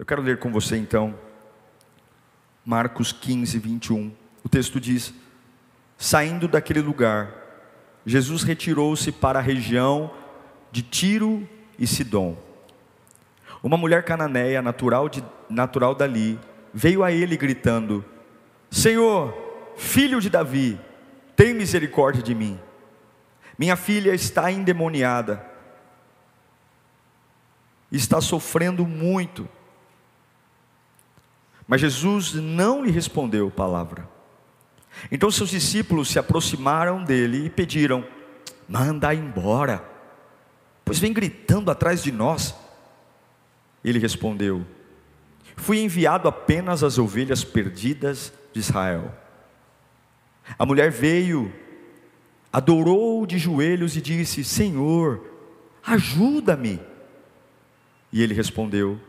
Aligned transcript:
Eu 0.00 0.06
quero 0.06 0.22
ler 0.22 0.38
com 0.38 0.50
você 0.50 0.78
então 0.78 1.14
Marcos 2.64 3.12
15, 3.12 3.58
21. 3.58 4.10
O 4.42 4.48
texto 4.48 4.80
diz: 4.80 5.12
Saindo 5.98 6.48
daquele 6.48 6.80
lugar, 6.80 7.30
Jesus 8.06 8.42
retirou-se 8.42 9.12
para 9.12 9.40
a 9.40 9.42
região 9.42 10.10
de 10.72 10.80
Tiro 10.80 11.46
e 11.78 11.86
Sidom. 11.86 12.34
Uma 13.62 13.76
mulher 13.76 14.02
cananeia, 14.02 14.62
natural, 14.62 15.06
de, 15.06 15.22
natural 15.50 15.94
dali, 15.94 16.40
veio 16.72 17.04
a 17.04 17.12
ele 17.12 17.36
gritando: 17.36 18.02
Senhor, 18.70 19.74
filho 19.76 20.18
de 20.18 20.30
Davi, 20.30 20.80
tem 21.36 21.52
misericórdia 21.52 22.22
de 22.22 22.34
mim. 22.34 22.58
Minha 23.58 23.76
filha 23.76 24.14
está 24.14 24.50
endemoniada, 24.50 25.44
está 27.92 28.18
sofrendo 28.18 28.86
muito. 28.86 29.46
Mas 31.70 31.80
Jesus 31.80 32.34
não 32.34 32.84
lhe 32.84 32.90
respondeu 32.90 33.48
palavra. 33.48 34.08
Então 35.08 35.30
seus 35.30 35.50
discípulos 35.50 36.08
se 36.08 36.18
aproximaram 36.18 37.04
dele 37.04 37.46
e 37.46 37.48
pediram: 37.48 38.04
Manda 38.68 39.14
embora, 39.14 39.80
pois 40.84 40.98
vem 40.98 41.12
gritando 41.12 41.70
atrás 41.70 42.02
de 42.02 42.10
nós. 42.10 42.56
Ele 43.84 44.00
respondeu: 44.00 44.66
Fui 45.54 45.78
enviado 45.78 46.26
apenas 46.26 46.82
às 46.82 46.98
ovelhas 46.98 47.44
perdidas 47.44 48.32
de 48.52 48.58
Israel. 48.58 49.14
A 50.58 50.66
mulher 50.66 50.90
veio, 50.90 51.52
adorou 52.52 53.24
de 53.24 53.38
joelhos 53.38 53.96
e 53.96 54.00
disse: 54.00 54.42
Senhor, 54.42 55.24
ajuda-me. 55.86 56.80
E 58.12 58.20
ele 58.24 58.34
respondeu: 58.34 59.00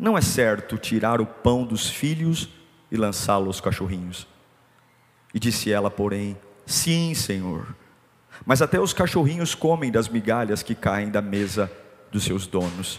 Não 0.00 0.16
é 0.16 0.22
certo 0.22 0.78
tirar 0.78 1.20
o 1.20 1.26
pão 1.26 1.62
dos 1.62 1.90
filhos 1.90 2.48
e 2.90 2.96
lançá-lo 2.96 3.48
aos 3.48 3.60
cachorrinhos. 3.60 4.26
E 5.34 5.38
disse 5.38 5.70
ela, 5.70 5.90
porém: 5.90 6.38
Sim, 6.64 7.12
Senhor, 7.12 7.76
mas 8.46 8.62
até 8.62 8.80
os 8.80 8.94
cachorrinhos 8.94 9.54
comem 9.54 9.92
das 9.92 10.08
migalhas 10.08 10.62
que 10.62 10.74
caem 10.74 11.10
da 11.10 11.20
mesa 11.20 11.70
dos 12.10 12.24
seus 12.24 12.46
donos. 12.46 12.98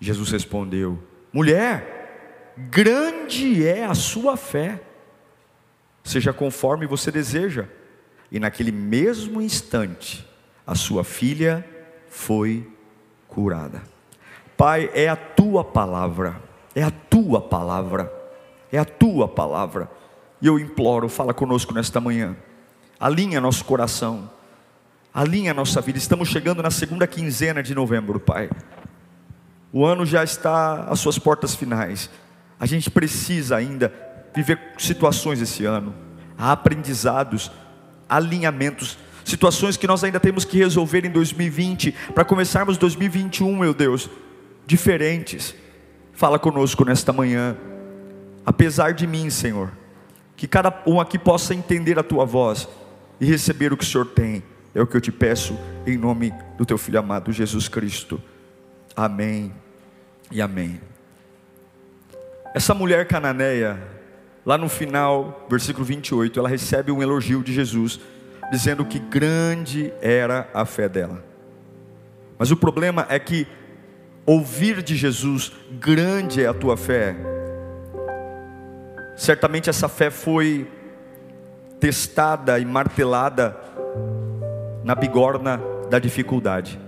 Jesus 0.00 0.32
respondeu: 0.32 1.00
Mulher, 1.32 2.52
grande 2.68 3.64
é 3.64 3.86
a 3.86 3.94
sua 3.94 4.36
fé, 4.36 4.82
seja 6.02 6.32
conforme 6.32 6.84
você 6.84 7.12
deseja. 7.12 7.68
E 8.32 8.40
naquele 8.40 8.72
mesmo 8.72 9.40
instante, 9.40 10.26
a 10.66 10.74
sua 10.74 11.04
filha 11.04 11.64
foi 12.08 12.68
curada. 13.28 13.95
Pai, 14.56 14.90
é 14.94 15.08
a 15.08 15.16
tua 15.16 15.62
palavra, 15.62 16.40
é 16.74 16.82
a 16.82 16.90
tua 16.90 17.40
palavra, 17.40 18.10
é 18.72 18.78
a 18.78 18.84
tua 18.84 19.28
palavra. 19.28 19.90
E 20.40 20.46
eu 20.46 20.58
imploro, 20.58 21.08
fala 21.08 21.34
conosco 21.34 21.74
nesta 21.74 22.00
manhã, 22.00 22.36
alinha 22.98 23.40
nosso 23.40 23.64
coração, 23.64 24.30
alinha 25.12 25.52
nossa 25.52 25.80
vida. 25.80 25.98
Estamos 25.98 26.28
chegando 26.28 26.62
na 26.62 26.70
segunda 26.70 27.06
quinzena 27.06 27.62
de 27.62 27.74
novembro, 27.74 28.18
Pai. 28.18 28.50
O 29.72 29.84
ano 29.84 30.06
já 30.06 30.24
está 30.24 30.84
às 30.84 31.00
suas 31.00 31.18
portas 31.18 31.54
finais. 31.54 32.08
A 32.58 32.64
gente 32.64 32.90
precisa 32.90 33.56
ainda 33.56 33.92
viver 34.34 34.58
situações 34.78 35.40
esse 35.40 35.66
ano, 35.66 35.94
aprendizados, 36.38 37.50
alinhamentos, 38.08 38.98
situações 39.24 39.76
que 39.76 39.86
nós 39.86 40.02
ainda 40.02 40.20
temos 40.20 40.44
que 40.44 40.56
resolver 40.56 41.04
em 41.04 41.10
2020 41.10 41.92
para 42.14 42.24
começarmos 42.24 42.78
2021, 42.78 43.54
meu 43.56 43.74
Deus, 43.74 44.08
diferentes. 44.66 45.54
Fala 46.12 46.38
conosco 46.38 46.84
nesta 46.84 47.12
manhã. 47.12 47.56
Apesar 48.44 48.92
de 48.92 49.06
mim, 49.06 49.30
Senhor, 49.30 49.70
que 50.36 50.46
cada 50.46 50.82
um 50.86 51.00
aqui 51.00 51.18
possa 51.18 51.54
entender 51.54 51.98
a 51.98 52.02
tua 52.02 52.24
voz 52.24 52.68
e 53.20 53.24
receber 53.24 53.72
o 53.72 53.76
que 53.76 53.84
o 53.84 53.86
Senhor 53.86 54.06
tem. 54.06 54.42
É 54.74 54.82
o 54.82 54.86
que 54.86 54.96
eu 54.96 55.00
te 55.00 55.10
peço 55.10 55.58
em 55.86 55.96
nome 55.96 56.32
do 56.58 56.66
teu 56.66 56.76
filho 56.76 56.98
amado 56.98 57.32
Jesus 57.32 57.68
Cristo. 57.68 58.20
Amém 58.94 59.52
e 60.30 60.42
amém. 60.42 60.80
Essa 62.54 62.74
mulher 62.74 63.06
cananeia, 63.06 63.78
lá 64.44 64.56
no 64.56 64.68
final, 64.68 65.46
versículo 65.48 65.84
28, 65.84 66.38
ela 66.38 66.48
recebe 66.48 66.90
um 66.90 67.02
elogio 67.02 67.42
de 67.42 67.52
Jesus, 67.52 68.00
dizendo 68.50 68.84
que 68.84 68.98
grande 68.98 69.92
era 70.00 70.48
a 70.54 70.64
fé 70.64 70.88
dela. 70.88 71.24
Mas 72.38 72.50
o 72.50 72.56
problema 72.56 73.06
é 73.08 73.18
que 73.18 73.46
ouvir 74.26 74.82
de 74.82 74.96
Jesus, 74.96 75.52
grande 75.78 76.42
é 76.42 76.48
a 76.48 76.52
tua 76.52 76.76
fé, 76.76 77.16
certamente 79.16 79.70
essa 79.70 79.88
fé 79.88 80.10
foi 80.10 80.68
testada 81.78 82.58
e 82.58 82.64
martelada 82.64 83.56
na 84.82 84.94
bigorna 84.94 85.60
da 85.88 86.00
dificuldade, 86.00 86.78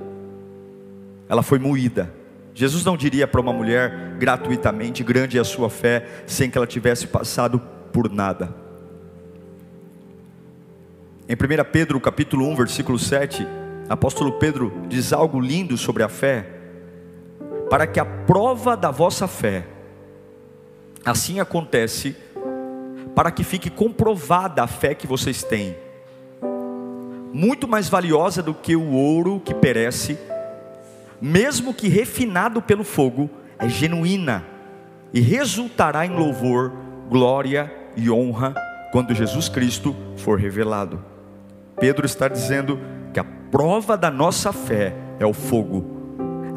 ela 1.28 1.42
foi 1.42 1.58
moída. 1.58 2.12
Jesus 2.54 2.84
não 2.84 2.96
diria 2.96 3.28
para 3.28 3.40
uma 3.40 3.52
mulher 3.52 4.16
gratuitamente: 4.18 5.04
grande 5.04 5.38
é 5.38 5.40
a 5.40 5.44
sua 5.44 5.70
fé, 5.70 6.24
sem 6.26 6.50
que 6.50 6.58
ela 6.58 6.66
tivesse 6.66 7.06
passado 7.06 7.60
por 7.92 8.10
nada. 8.10 8.52
Em 11.28 11.34
1 11.34 11.38
Pedro 11.70 12.00
capítulo 12.00 12.48
1, 12.48 12.56
versículo 12.56 12.98
7, 12.98 13.46
apóstolo 13.88 14.38
Pedro 14.40 14.72
diz 14.88 15.12
algo 15.12 15.38
lindo 15.38 15.76
sobre 15.76 16.02
a 16.02 16.08
fé, 16.08 16.57
para 17.68 17.86
que 17.86 18.00
a 18.00 18.04
prova 18.04 18.76
da 18.76 18.90
vossa 18.90 19.26
fé, 19.26 19.66
assim 21.04 21.40
acontece, 21.40 22.16
para 23.14 23.30
que 23.30 23.44
fique 23.44 23.68
comprovada 23.68 24.62
a 24.62 24.66
fé 24.66 24.94
que 24.94 25.06
vocês 25.06 25.42
têm, 25.42 25.76
muito 27.32 27.68
mais 27.68 27.88
valiosa 27.88 28.42
do 28.42 28.54
que 28.54 28.74
o 28.74 28.92
ouro 28.92 29.40
que 29.44 29.54
perece, 29.54 30.18
mesmo 31.20 31.74
que 31.74 31.88
refinado 31.88 32.62
pelo 32.62 32.84
fogo, 32.84 33.28
é 33.58 33.68
genuína 33.68 34.44
e 35.12 35.20
resultará 35.20 36.06
em 36.06 36.10
louvor, 36.10 36.72
glória 37.08 37.72
e 37.96 38.10
honra 38.10 38.54
quando 38.92 39.14
Jesus 39.14 39.48
Cristo 39.48 39.94
for 40.16 40.38
revelado. 40.38 41.04
Pedro 41.78 42.06
está 42.06 42.28
dizendo 42.28 42.78
que 43.12 43.20
a 43.20 43.24
prova 43.24 43.96
da 43.96 44.10
nossa 44.10 44.52
fé 44.52 44.94
é 45.18 45.26
o 45.26 45.32
fogo, 45.32 45.97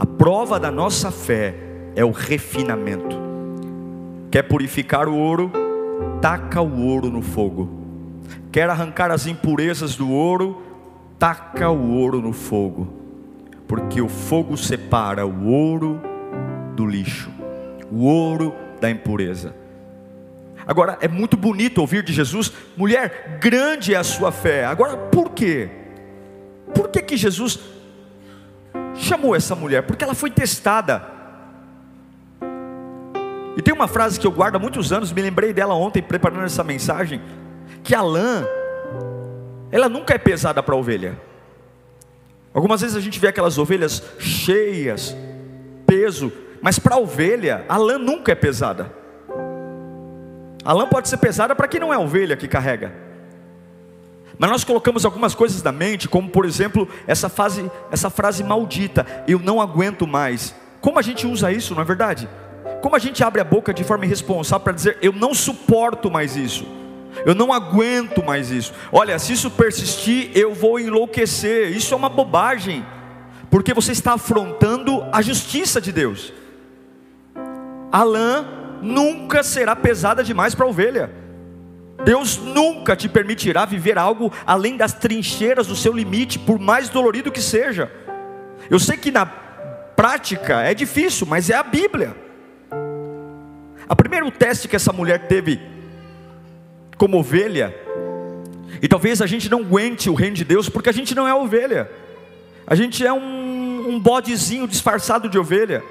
a 0.02 0.06
prova 0.06 0.60
da 0.60 0.72
nossa 0.72 1.12
fé 1.12 1.54
é 1.96 2.04
o 2.04 2.12
refinamento. 2.12 3.16
Quer 4.32 4.42
purificar 4.44 5.08
o 5.08 5.16
ouro? 5.16 5.52
Taca 6.20 6.62
o 6.62 6.88
ouro 6.88 7.10
no 7.10 7.22
fogo. 7.22 7.70
Quer 8.52 8.70
arrancar 8.70 9.12
as 9.12 9.28
impurezas 9.28 9.96
do 9.96 10.10
ouro? 10.10 10.62
Taca 11.20 11.70
o 11.70 11.92
ouro 11.92 12.20
no 12.20 12.34
fogo 12.34 13.02
porque 13.72 14.02
o 14.02 14.10
fogo 14.10 14.58
separa 14.58 15.26
o 15.26 15.48
ouro 15.48 16.02
do 16.76 16.86
lixo, 16.86 17.32
o 17.90 18.04
ouro 18.04 18.54
da 18.82 18.92
impureza. 18.92 19.56
Agora, 20.68 20.98
é 21.00 21.08
muito 21.08 21.38
bonito 21.38 21.78
ouvir 21.78 22.04
de 22.04 22.12
Jesus, 22.12 22.52
mulher, 22.76 23.40
grande 23.40 23.94
é 23.94 23.98
a 23.98 24.04
sua 24.04 24.30
fé. 24.30 24.66
Agora, 24.66 24.98
por 24.98 25.30
quê? 25.30 25.70
Por 26.76 26.90
que, 26.90 27.02
que 27.02 27.16
Jesus 27.16 27.62
chamou 29.02 29.36
essa 29.36 29.56
mulher? 29.56 29.84
Porque 29.84 30.04
ela 30.04 30.14
foi 30.14 30.30
testada. 30.30 31.04
E 33.58 33.62
tem 33.62 33.74
uma 33.74 33.88
frase 33.88 34.20
que 34.20 34.26
eu 34.26 34.32
guardo 34.32 34.56
há 34.56 34.60
muitos 34.60 34.94
anos, 34.94 35.12
me 35.12 35.22
lembrei 35.22 35.54
dela 35.54 35.74
ontem 35.74 36.02
preparando 36.02 36.46
essa 36.46 36.64
mensagem, 36.64 37.22
que 37.84 37.94
a 37.94 38.02
lã, 38.02 38.46
ela 39.72 39.90
nunca 39.90 40.14
é 40.14 40.18
pesada 40.18 40.64
para 40.64 40.74
a 40.74 40.78
ovelha. 40.78 41.20
Algumas 42.54 42.82
vezes 42.82 42.96
a 42.96 43.00
gente 43.00 43.20
vê 43.20 43.28
aquelas 43.28 43.58
ovelhas 43.58 44.04
cheias, 44.20 45.16
peso, 45.86 46.32
mas 46.62 46.80
para 46.80 46.96
a 46.96 47.00
ovelha, 47.00 47.66
a 47.68 47.78
lã 47.78 47.98
nunca 47.98 48.32
é 48.32 48.36
pesada. 48.36 48.92
A 50.64 50.74
lã 50.74 50.88
pode 50.88 51.10
ser 51.10 51.18
pesada 51.18 51.56
para 51.56 51.68
quem 51.68 51.80
não 51.80 51.94
é 51.94 51.98
ovelha 51.98 52.38
que 52.38 52.48
carrega. 52.48 53.11
Mas 54.42 54.50
nós 54.50 54.64
colocamos 54.64 55.06
algumas 55.06 55.36
coisas 55.36 55.62
na 55.62 55.72
mente, 55.72 56.10
como 56.10 56.28
por 56.28 56.48
exemplo, 56.48 56.90
essa, 57.06 57.30
fase, 57.30 57.70
essa 57.92 58.10
frase 58.10 58.44
maldita, 58.44 59.06
eu 59.28 59.38
não 59.38 59.62
aguento 59.62 60.08
mais. 60.08 60.56
Como 60.82 60.98
a 60.98 61.02
gente 61.04 61.28
usa 61.28 61.52
isso, 61.52 61.76
não 61.76 61.84
é 61.84 61.86
verdade? 61.86 62.28
Como 62.82 62.96
a 62.96 62.98
gente 62.98 63.24
abre 63.24 63.40
a 63.40 63.44
boca 63.44 63.72
de 63.72 63.84
forma 63.84 64.04
irresponsável 64.04 64.64
para 64.64 64.74
dizer, 64.74 64.98
eu 65.00 65.14
não 65.14 65.36
suporto 65.36 66.10
mais 66.10 66.36
isso, 66.36 66.66
eu 67.24 67.36
não 67.36 67.54
aguento 67.54 68.26
mais 68.26 68.50
isso. 68.50 68.74
Olha, 68.92 69.20
se 69.20 69.32
isso 69.34 69.52
persistir, 69.52 70.32
eu 70.34 70.56
vou 70.56 70.80
enlouquecer. 70.80 71.70
Isso 71.70 71.94
é 71.94 71.98
uma 71.98 72.10
bobagem, 72.10 72.84
porque 73.52 73.76
você 73.76 73.92
está 73.92 74.14
afrontando 74.14 75.06
a 75.12 75.22
justiça 75.22 75.80
de 75.80 75.92
Deus. 75.92 76.34
A 77.92 78.02
lã 78.02 78.44
nunca 78.82 79.44
será 79.44 79.76
pesada 79.76 80.24
demais 80.24 80.56
para 80.56 80.66
a 80.66 80.70
ovelha. 80.70 81.21
Deus 82.04 82.38
nunca 82.38 82.96
te 82.96 83.08
permitirá 83.08 83.66
viver 83.66 83.98
algo 83.98 84.32
além 84.46 84.76
das 84.76 84.94
trincheiras 84.94 85.68
do 85.68 85.76
seu 85.76 85.94
limite, 85.94 86.40
por 86.40 86.60
mais 86.60 86.90
dolorido 86.90 87.32
que 87.32 87.42
seja. 87.42 87.92
Eu 88.70 88.80
sei 88.80 88.98
que 88.98 89.12
na 89.12 89.26
prática 89.26 90.62
é 90.62 90.74
difícil, 90.74 91.28
mas 91.28 91.50
é 91.50 91.56
a 91.56 91.64
Bíblia. 91.64 92.16
O 93.88 93.96
primeiro 93.96 94.32
teste 94.32 94.68
que 94.68 94.76
essa 94.76 94.92
mulher 94.92 95.28
teve 95.28 95.60
como 96.98 97.20
ovelha, 97.20 97.76
e 98.82 98.88
talvez 98.88 99.22
a 99.22 99.28
gente 99.28 99.50
não 99.50 99.60
aguente 99.60 100.10
o 100.10 100.14
reino 100.14 100.36
de 100.36 100.46
Deus, 100.46 100.70
porque 100.70 100.90
a 100.90 100.94
gente 100.94 101.14
não 101.14 101.28
é 101.28 101.34
ovelha, 101.34 101.90
a 102.66 102.74
gente 102.74 103.06
é 103.06 103.12
um, 103.12 103.90
um 103.90 104.00
bodezinho 104.00 104.68
disfarçado 104.68 105.28
de 105.28 105.38
ovelha. 105.38 105.84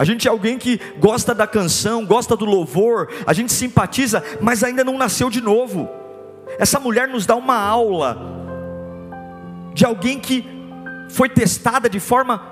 A 0.00 0.04
gente 0.04 0.26
é 0.26 0.30
alguém 0.30 0.56
que 0.56 0.80
gosta 0.98 1.34
da 1.34 1.46
canção, 1.46 2.06
gosta 2.06 2.34
do 2.34 2.46
louvor, 2.46 3.12
a 3.26 3.34
gente 3.34 3.52
simpatiza, 3.52 4.24
mas 4.40 4.64
ainda 4.64 4.82
não 4.82 4.96
nasceu 4.96 5.28
de 5.28 5.42
novo. 5.42 5.90
Essa 6.58 6.80
mulher 6.80 7.06
nos 7.06 7.26
dá 7.26 7.36
uma 7.36 7.58
aula 7.58 8.16
de 9.74 9.84
alguém 9.84 10.18
que 10.18 10.42
foi 11.10 11.28
testada 11.28 11.86
de 11.86 12.00
forma 12.00 12.42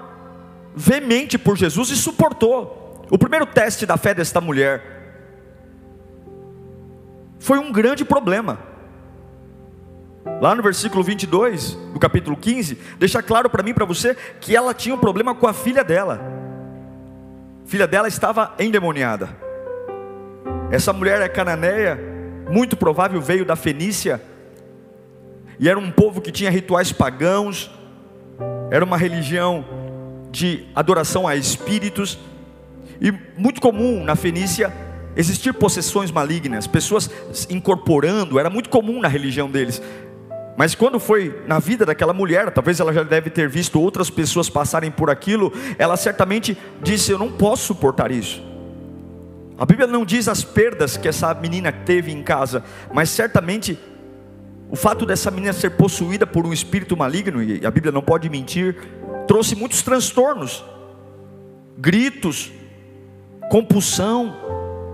veemente 0.77 1.39
por 1.39 1.57
Jesus 1.57 1.89
e 1.89 1.97
suportou. 1.97 3.07
O 3.11 3.17
primeiro 3.17 3.47
teste 3.47 3.87
da 3.87 3.97
fé 3.97 4.13
desta 4.13 4.43
mulher 4.43 4.83
foi 7.39 7.59
um 7.59 7.73
grande 7.73 8.05
problema. 8.05 8.59
Lá 10.43 10.55
no 10.55 10.63
versículo 10.63 11.03
22 11.03 11.73
do 11.95 11.99
capítulo 11.99 12.37
15, 12.37 12.79
deixa 12.99 13.23
claro 13.23 13.49
para 13.49 13.63
mim 13.63 13.71
e 13.71 13.75
para 13.75 13.87
você 13.87 14.15
que 14.39 14.55
ela 14.55 14.75
tinha 14.75 14.95
um 14.95 14.99
problema 14.99 15.35
com 15.35 15.47
a 15.47 15.55
filha 15.55 15.83
dela 15.83 16.38
filha 17.69 17.87
dela 17.87 18.09
estava 18.09 18.55
endemoniada. 18.59 19.29
Essa 20.71 20.91
mulher 20.91 21.21
é 21.21 21.29
cananeia, 21.29 22.01
muito 22.51 22.79
provável 22.79 23.21
veio 23.21 23.45
da 23.45 23.55
Fenícia, 23.57 24.21
e 25.61 25.69
era 25.69 25.79
um 25.79 25.91
povo 25.91 26.23
que 26.23 26.33
tinha 26.33 26.51
rituais 26.51 26.93
pagãos, 26.93 27.71
era 28.71 28.83
uma 28.83 28.97
religião 28.97 29.67
de 30.31 30.67
adoração 30.75 31.29
a 31.29 31.37
espíritos, 31.37 32.19
e 33.03 33.13
muito 33.37 33.61
comum 33.61 34.03
na 34.03 34.17
Fenícia 34.17 34.73
existir 35.15 35.53
possessões 35.53 36.11
malignas, 36.11 36.67
pessoas 36.67 37.11
incorporando, 37.51 38.39
era 38.39 38.49
muito 38.49 38.71
comum 38.71 38.99
na 38.99 39.09
religião 39.09 39.51
deles. 39.51 39.83
Mas 40.59 40.75
quando 40.75 40.99
foi 40.99 41.41
na 41.47 41.61
vida 41.61 41.87
daquela 41.87 42.13
mulher, 42.13 42.51
talvez 42.51 42.81
ela 42.81 42.93
já 42.93 43.05
deve 43.05 43.31
ter 43.31 43.49
visto 43.49 43.81
outras 43.81 44.11
pessoas 44.11 44.51
passarem 44.51 44.91
por 44.91 45.09
aquilo, 45.09 45.53
ela 45.79 45.97
certamente 45.97 46.59
disse: 46.83 47.13
Eu 47.13 47.19
não 47.19 47.31
posso 47.31 47.67
suportar 47.67 48.11
isso. 48.11 48.43
A 49.57 49.65
Bíblia 49.65 49.87
não 49.87 50.05
diz 50.05 50.27
as 50.27 50.43
perdas 50.43 50.97
que 50.97 51.07
essa 51.07 51.33
menina 51.33 51.71
teve 51.71 52.11
em 52.11 52.25
casa, 52.25 52.65
mas 52.93 53.09
certamente 53.09 53.79
o 54.69 54.75
fato 54.75 55.07
dessa 55.07 55.31
menina 55.31 55.53
ser 55.53 55.71
possuída 55.71 56.27
por 56.27 56.45
um 56.45 56.53
espírito 56.53 56.97
maligno, 56.97 57.41
e 57.41 57.65
a 57.65 57.71
Bíblia 57.71 57.93
não 57.93 58.03
pode 58.03 58.29
mentir, 58.29 58.77
trouxe 59.29 59.55
muitos 59.55 59.81
transtornos, 59.83 60.65
gritos, 61.79 62.51
compulsão, 63.49 64.35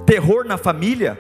terror 0.05 0.44
na 0.44 0.58
família. 0.58 1.19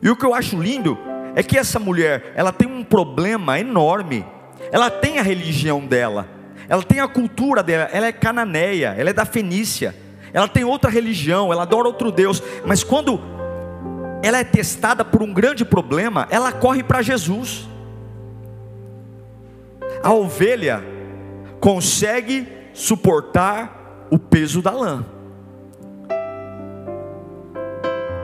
E 0.00 0.08
o 0.08 0.14
que 0.14 0.24
eu 0.24 0.32
acho 0.32 0.56
lindo 0.62 0.96
é 1.34 1.42
que 1.42 1.58
essa 1.58 1.78
mulher, 1.78 2.32
ela 2.34 2.52
tem 2.52 2.68
um 2.68 2.82
problema 2.82 3.58
enorme. 3.58 4.24
Ela 4.72 4.90
tem 4.90 5.18
a 5.18 5.22
religião 5.22 5.80
dela, 5.86 6.28
ela 6.68 6.82
tem 6.82 7.00
a 7.00 7.08
cultura 7.08 7.62
dela, 7.62 7.88
ela 7.92 8.06
é 8.06 8.12
cananeia, 8.12 8.94
ela 8.96 9.10
é 9.10 9.12
da 9.12 9.24
Fenícia, 9.24 9.94
ela 10.32 10.46
tem 10.46 10.64
outra 10.64 10.90
religião, 10.90 11.52
ela 11.52 11.62
adora 11.62 11.88
outro 11.88 12.12
Deus, 12.12 12.42
mas 12.64 12.84
quando 12.84 13.20
ela 14.22 14.38
é 14.38 14.44
testada 14.44 15.04
por 15.04 15.22
um 15.22 15.32
grande 15.32 15.64
problema, 15.64 16.28
ela 16.30 16.52
corre 16.52 16.82
para 16.82 17.02
Jesus. 17.02 17.68
A 20.02 20.12
ovelha 20.12 20.84
consegue 21.58 22.46
suportar 22.72 24.06
o 24.10 24.18
peso 24.18 24.62
da 24.62 24.70
lã. 24.70 25.04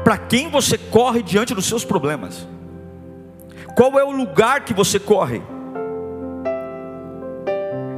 Para 0.05 0.19
quem 0.19 0.49
você 0.49 0.79
corre 0.79 1.23
diante 1.23 1.55
dos 1.55 1.67
seus 1.67 1.85
problemas? 1.85 2.47
Qual 3.77 3.99
é 3.99 4.03
o 4.03 4.11
lugar 4.11 4.65
que 4.65 4.73
você 4.73 4.99
corre? 4.99 5.43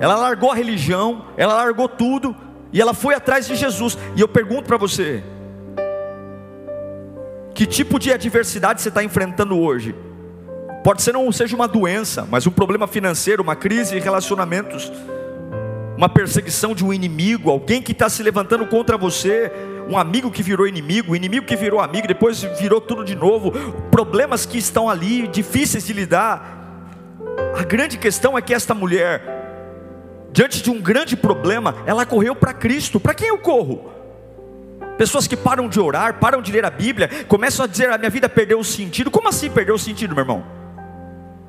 Ela 0.01 0.17
largou 0.17 0.51
a 0.51 0.55
religião, 0.55 1.27
ela 1.37 1.55
largou 1.55 1.89
tudo 1.89 2.35
e 2.73 2.81
ela 2.81 2.93
foi 2.93 3.15
atrás 3.15 3.47
de 3.47 3.55
Jesus. 3.55 3.97
E 4.17 4.21
eu 4.21 4.27
pergunto 4.27 4.65
para 4.65 4.77
você: 4.77 5.23
que 7.55 7.65
tipo 7.65 7.97
de 7.97 8.13
adversidade 8.13 8.83
você 8.83 8.89
está 8.89 9.05
enfrentando 9.05 9.57
hoje? 9.57 9.95
Pode 10.83 11.01
ser 11.01 11.13
não 11.13 11.31
seja 11.31 11.55
uma 11.55 11.69
doença, 11.69 12.27
mas 12.29 12.45
um 12.45 12.51
problema 12.51 12.89
financeiro, 12.89 13.41
uma 13.41 13.55
crise 13.55 13.95
de 13.95 14.01
relacionamentos, 14.01 14.91
uma 15.97 16.09
perseguição 16.09 16.75
de 16.75 16.85
um 16.85 16.93
inimigo, 16.93 17.51
alguém 17.51 17.81
que 17.81 17.93
está 17.93 18.09
se 18.09 18.23
levantando 18.23 18.67
contra 18.67 18.97
você, 18.97 19.53
um 19.89 19.97
amigo 19.97 20.31
que 20.31 20.43
virou 20.43 20.67
inimigo, 20.67 21.17
inimigo 21.17 21.47
que 21.47 21.57
virou 21.57 21.81
amigo, 21.81 22.07
depois 22.07 22.43
virou 22.43 22.81
tudo 22.81 23.05
de 23.05 23.17
novo, 23.17 23.53
problemas 23.91 24.45
que 24.45 24.59
estão 24.59 24.89
ali, 24.89 25.27
difíceis 25.27 25.87
de 25.87 25.95
lidar. 25.95 26.57
A 27.59 27.63
grande 27.65 27.97
questão 27.97 28.37
é 28.37 28.43
que 28.43 28.53
esta 28.53 28.75
mulher, 28.75 29.23
diante 30.31 30.63
de 30.63 30.71
um 30.71 30.81
grande 30.81 31.17
problema, 31.17 31.75
ela 31.87 32.05
correu 32.05 32.37
para 32.37 32.53
Cristo. 32.53 33.01
Para 33.01 33.15
quem 33.15 33.29
eu 33.29 33.39
corro? 33.39 33.91
Pessoas 34.99 35.27
que 35.27 35.37
param 35.37 35.69
de 35.69 35.81
orar, 35.81 36.19
param 36.19 36.43
de 36.43 36.53
ler 36.53 36.67
a 36.67 36.71
Bíblia, 36.71 37.09
começam 37.27 37.65
a 37.65 37.69
dizer: 37.69 37.91
a 37.91 37.97
minha 37.97 38.11
vida 38.11 38.29
perdeu 38.29 38.59
o 38.59 38.65
sentido. 38.65 39.11
Como 39.11 39.29
assim 39.29 39.49
perdeu 39.49 39.77
o 39.77 39.79
sentido, 39.79 40.15
meu 40.15 40.23
irmão? 40.23 40.45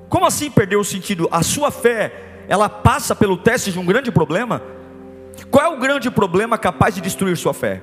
Como 0.07 0.25
assim 0.25 0.49
perdeu 0.49 0.79
o 0.79 0.85
sentido? 0.85 1.27
A 1.31 1.43
sua 1.43 1.71
fé, 1.71 2.45
ela 2.47 2.69
passa 2.69 3.13
pelo 3.15 3.35
teste 3.35 3.71
de 3.71 3.79
um 3.79 3.85
grande 3.85 4.11
problema? 4.11 4.61
Qual 5.51 5.65
é 5.65 5.67
o 5.67 5.79
grande 5.79 6.09
problema 6.09 6.57
capaz 6.57 6.95
de 6.95 7.01
destruir 7.01 7.35
sua 7.35 7.53
fé? 7.53 7.81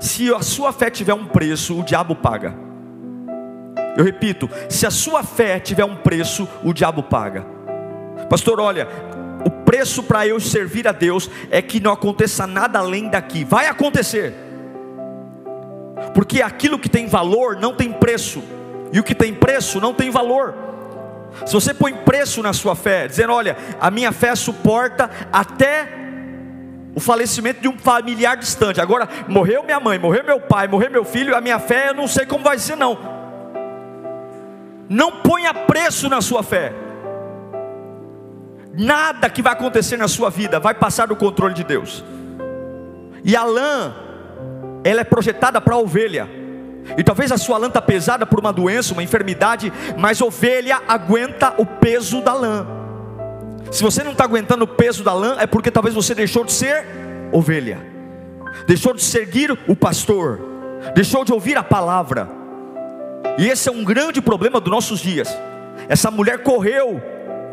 Se 0.00 0.32
a 0.32 0.40
sua 0.40 0.72
fé 0.72 0.90
tiver 0.90 1.14
um 1.14 1.26
preço, 1.26 1.78
o 1.78 1.82
diabo 1.82 2.14
paga. 2.14 2.54
Eu 3.96 4.04
repito, 4.04 4.50
se 4.68 4.86
a 4.86 4.90
sua 4.90 5.22
fé 5.22 5.60
tiver 5.60 5.84
um 5.84 5.96
preço, 5.96 6.48
o 6.62 6.72
diabo 6.72 7.02
paga. 7.02 7.46
Pastor, 8.28 8.58
olha, 8.60 8.88
o 9.44 9.50
preço 9.50 10.02
para 10.02 10.26
eu 10.26 10.40
servir 10.40 10.88
a 10.88 10.92
Deus 10.92 11.30
é 11.50 11.62
que 11.62 11.80
não 11.80 11.92
aconteça 11.92 12.46
nada 12.46 12.78
além 12.78 13.08
daqui. 13.08 13.44
Vai 13.44 13.66
acontecer. 13.66 14.34
Porque 16.12 16.42
aquilo 16.42 16.78
que 16.78 16.88
tem 16.88 17.06
valor 17.06 17.56
não 17.56 17.74
tem 17.74 17.92
preço, 17.92 18.42
e 18.92 18.98
o 18.98 19.02
que 19.02 19.14
tem 19.14 19.34
preço 19.34 19.80
não 19.80 19.92
tem 19.92 20.10
valor. 20.10 20.54
Se 21.44 21.52
você 21.52 21.74
põe 21.74 21.92
preço 21.92 22.42
na 22.42 22.52
sua 22.52 22.76
fé, 22.76 23.08
dizendo: 23.08 23.32
Olha, 23.32 23.56
a 23.80 23.90
minha 23.90 24.12
fé 24.12 24.34
suporta 24.36 25.10
até 25.32 26.03
o 26.94 27.00
falecimento 27.00 27.60
de 27.60 27.68
um 27.68 27.76
familiar 27.76 28.36
distante. 28.36 28.80
Agora, 28.80 29.08
morreu 29.28 29.62
minha 29.62 29.80
mãe, 29.80 29.98
morreu 29.98 30.24
meu 30.24 30.40
pai, 30.40 30.68
morreu 30.68 30.90
meu 30.90 31.04
filho, 31.04 31.36
a 31.36 31.40
minha 31.40 31.58
fé 31.58 31.88
eu 31.88 31.94
não 31.94 32.06
sei 32.06 32.24
como 32.24 32.44
vai 32.44 32.58
ser, 32.58 32.76
não. 32.76 32.96
Não 34.88 35.10
ponha 35.10 35.52
preço 35.52 36.08
na 36.08 36.20
sua 36.20 36.42
fé. 36.42 36.72
Nada 38.76 39.28
que 39.30 39.42
vai 39.42 39.52
acontecer 39.52 39.96
na 39.96 40.08
sua 40.08 40.30
vida 40.30 40.60
vai 40.60 40.74
passar 40.74 41.06
do 41.06 41.16
controle 41.16 41.54
de 41.54 41.64
Deus. 41.64 42.04
E 43.24 43.34
a 43.34 43.44
lã, 43.44 43.94
ela 44.84 45.00
é 45.00 45.04
projetada 45.04 45.60
para 45.60 45.74
a 45.74 45.78
ovelha. 45.78 46.28
E 46.98 47.02
talvez 47.02 47.32
a 47.32 47.38
sua 47.38 47.56
lã 47.56 47.68
está 47.68 47.80
pesada 47.80 48.26
por 48.26 48.38
uma 48.38 48.52
doença, 48.52 48.92
uma 48.92 49.02
enfermidade, 49.02 49.72
mas 49.96 50.20
ovelha 50.20 50.82
aguenta 50.86 51.54
o 51.56 51.64
peso 51.64 52.20
da 52.20 52.34
lã. 52.34 52.83
Se 53.70 53.82
você 53.82 54.02
não 54.04 54.12
está 54.12 54.24
aguentando 54.24 54.64
o 54.64 54.68
peso 54.68 55.02
da 55.02 55.12
lã, 55.12 55.36
é 55.38 55.46
porque 55.46 55.70
talvez 55.70 55.94
você 55.94 56.14
deixou 56.14 56.44
de 56.44 56.52
ser 56.52 56.86
ovelha, 57.32 57.78
deixou 58.66 58.94
de 58.94 59.02
seguir 59.02 59.56
o 59.66 59.74
pastor, 59.74 60.40
deixou 60.94 61.24
de 61.24 61.32
ouvir 61.32 61.56
a 61.56 61.62
palavra. 61.62 62.28
E 63.38 63.48
esse 63.48 63.68
é 63.68 63.72
um 63.72 63.84
grande 63.84 64.20
problema 64.20 64.60
dos 64.60 64.70
nossos 64.70 65.00
dias. 65.00 65.28
Essa 65.88 66.10
mulher 66.10 66.42
correu 66.42 67.02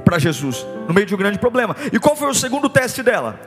para 0.05 0.19
Jesus 0.19 0.65
no 0.87 0.93
meio 0.93 1.07
de 1.07 1.15
um 1.15 1.17
grande 1.17 1.39
problema. 1.39 1.75
E 1.91 1.99
qual 1.99 2.15
foi 2.15 2.29
o 2.29 2.35
segundo 2.35 2.69
teste 2.69 3.01
dela? 3.01 3.39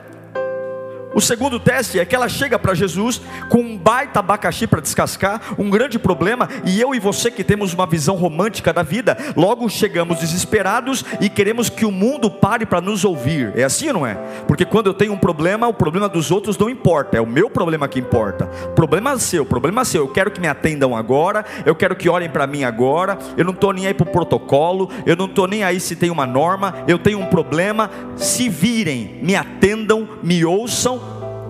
O 1.15 1.21
segundo 1.21 1.57
teste 1.61 1.97
é 1.97 2.03
que 2.03 2.13
ela 2.13 2.27
chega 2.27 2.59
para 2.59 2.73
Jesus 2.73 3.21
com 3.47 3.59
um 3.59 3.77
baita 3.77 4.19
abacaxi 4.19 4.67
para 4.67 4.81
descascar, 4.81 5.41
um 5.57 5.69
grande 5.69 5.97
problema, 5.97 6.49
e 6.65 6.81
eu 6.81 6.93
e 6.93 6.99
você 6.99 7.31
que 7.31 7.41
temos 7.41 7.73
uma 7.73 7.87
visão 7.87 8.17
romântica 8.17 8.73
da 8.73 8.83
vida, 8.83 9.17
logo 9.33 9.69
chegamos 9.69 10.19
desesperados 10.19 11.05
e 11.21 11.29
queremos 11.29 11.69
que 11.69 11.85
o 11.85 11.91
mundo 11.91 12.29
pare 12.29 12.65
para 12.65 12.81
nos 12.81 13.05
ouvir. 13.05 13.53
É 13.55 13.63
assim 13.63 13.85
não 13.93 14.05
é? 14.05 14.15
Porque 14.45 14.65
quando 14.65 14.87
eu 14.87 14.93
tenho 14.93 15.13
um 15.13 15.17
problema, 15.17 15.67
o 15.69 15.73
problema 15.73 16.09
dos 16.09 16.31
outros 16.31 16.57
não 16.57 16.69
importa, 16.69 17.17
é 17.17 17.21
o 17.21 17.25
meu 17.25 17.49
problema 17.49 17.87
que 17.87 17.97
importa. 17.97 18.47
Problema 18.75 19.17
seu, 19.17 19.45
problema 19.45 19.85
seu. 19.85 20.01
Eu 20.01 20.09
quero 20.09 20.31
que 20.31 20.41
me 20.41 20.49
atendam 20.49 20.97
agora, 20.97 21.45
eu 21.65 21.75
quero 21.75 21.95
que 21.95 22.09
olhem 22.09 22.29
para 22.29 22.45
mim 22.45 22.65
agora. 22.65 23.17
Eu 23.37 23.45
não 23.45 23.53
estou 23.53 23.71
nem 23.71 23.87
aí 23.87 23.93
para 23.93 24.07
o 24.07 24.11
protocolo, 24.11 24.89
eu 25.05 25.15
não 25.15 25.27
estou 25.27 25.47
nem 25.47 25.63
aí 25.63 25.79
se 25.79 25.95
tem 25.95 26.09
uma 26.09 26.25
norma, 26.25 26.83
eu 26.87 26.99
tenho 26.99 27.19
um 27.19 27.25
problema. 27.27 27.89
Se 28.17 28.49
virem, 28.49 29.19
me 29.21 29.35
atendam, 29.35 30.07
me 30.21 30.43
ouçam 30.43 31.04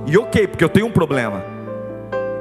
e 0.08 0.18
ok, 0.18 0.48
porque 0.48 0.64
eu 0.64 0.70
tenho 0.70 0.86
um 0.86 0.92
problema. 0.92 1.44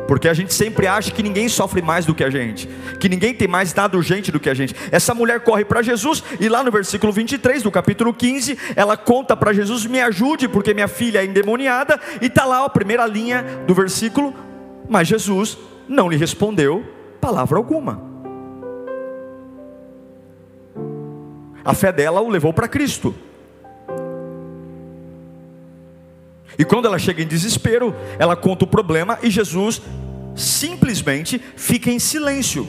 Porque 0.06 0.28
a 0.28 0.34
gente 0.34 0.52
sempre 0.52 0.86
acha 0.86 1.10
que 1.10 1.22
ninguém 1.22 1.48
sofre 1.48 1.80
mais 1.80 2.04
do 2.04 2.14
que 2.14 2.22
a 2.22 2.28
gente, 2.28 2.68
que 3.00 3.08
ninguém 3.08 3.32
tem 3.32 3.48
mais 3.48 3.72
nada 3.74 3.96
urgente 3.96 4.30
do 4.30 4.38
que 4.38 4.50
a 4.50 4.54
gente. 4.54 4.74
Essa 4.92 5.14
mulher 5.14 5.40
corre 5.40 5.64
para 5.64 5.80
Jesus 5.80 6.22
e 6.38 6.48
lá 6.48 6.62
no 6.62 6.70
versículo 6.70 7.10
23 7.10 7.62
do 7.62 7.70
capítulo 7.70 8.12
15, 8.12 8.58
ela 8.76 8.96
conta 8.96 9.34
para 9.34 9.52
Jesus: 9.52 9.86
"Me 9.86 10.00
ajude, 10.00 10.46
porque 10.46 10.74
minha 10.74 10.88
filha 10.88 11.20
é 11.20 11.24
endemoniada". 11.24 11.98
E 12.20 12.28
tá 12.28 12.44
lá 12.44 12.64
a 12.64 12.68
primeira 12.68 13.06
linha 13.06 13.42
do 13.66 13.74
versículo, 13.74 14.34
mas 14.88 15.08
Jesus 15.08 15.56
não 15.88 16.08
lhe 16.08 16.16
respondeu 16.16 16.84
palavra 17.20 17.56
alguma. 17.56 18.02
A 21.64 21.72
fé 21.72 21.90
dela 21.90 22.20
o 22.20 22.28
levou 22.28 22.52
para 22.52 22.68
Cristo. 22.68 23.14
E 26.58 26.64
quando 26.64 26.86
ela 26.86 26.98
chega 26.98 27.22
em 27.22 27.26
desespero, 27.26 27.94
ela 28.18 28.36
conta 28.36 28.64
o 28.64 28.68
problema 28.68 29.18
e 29.22 29.30
Jesus 29.30 29.82
simplesmente 30.34 31.40
fica 31.56 31.90
em 31.90 31.98
silêncio, 31.98 32.66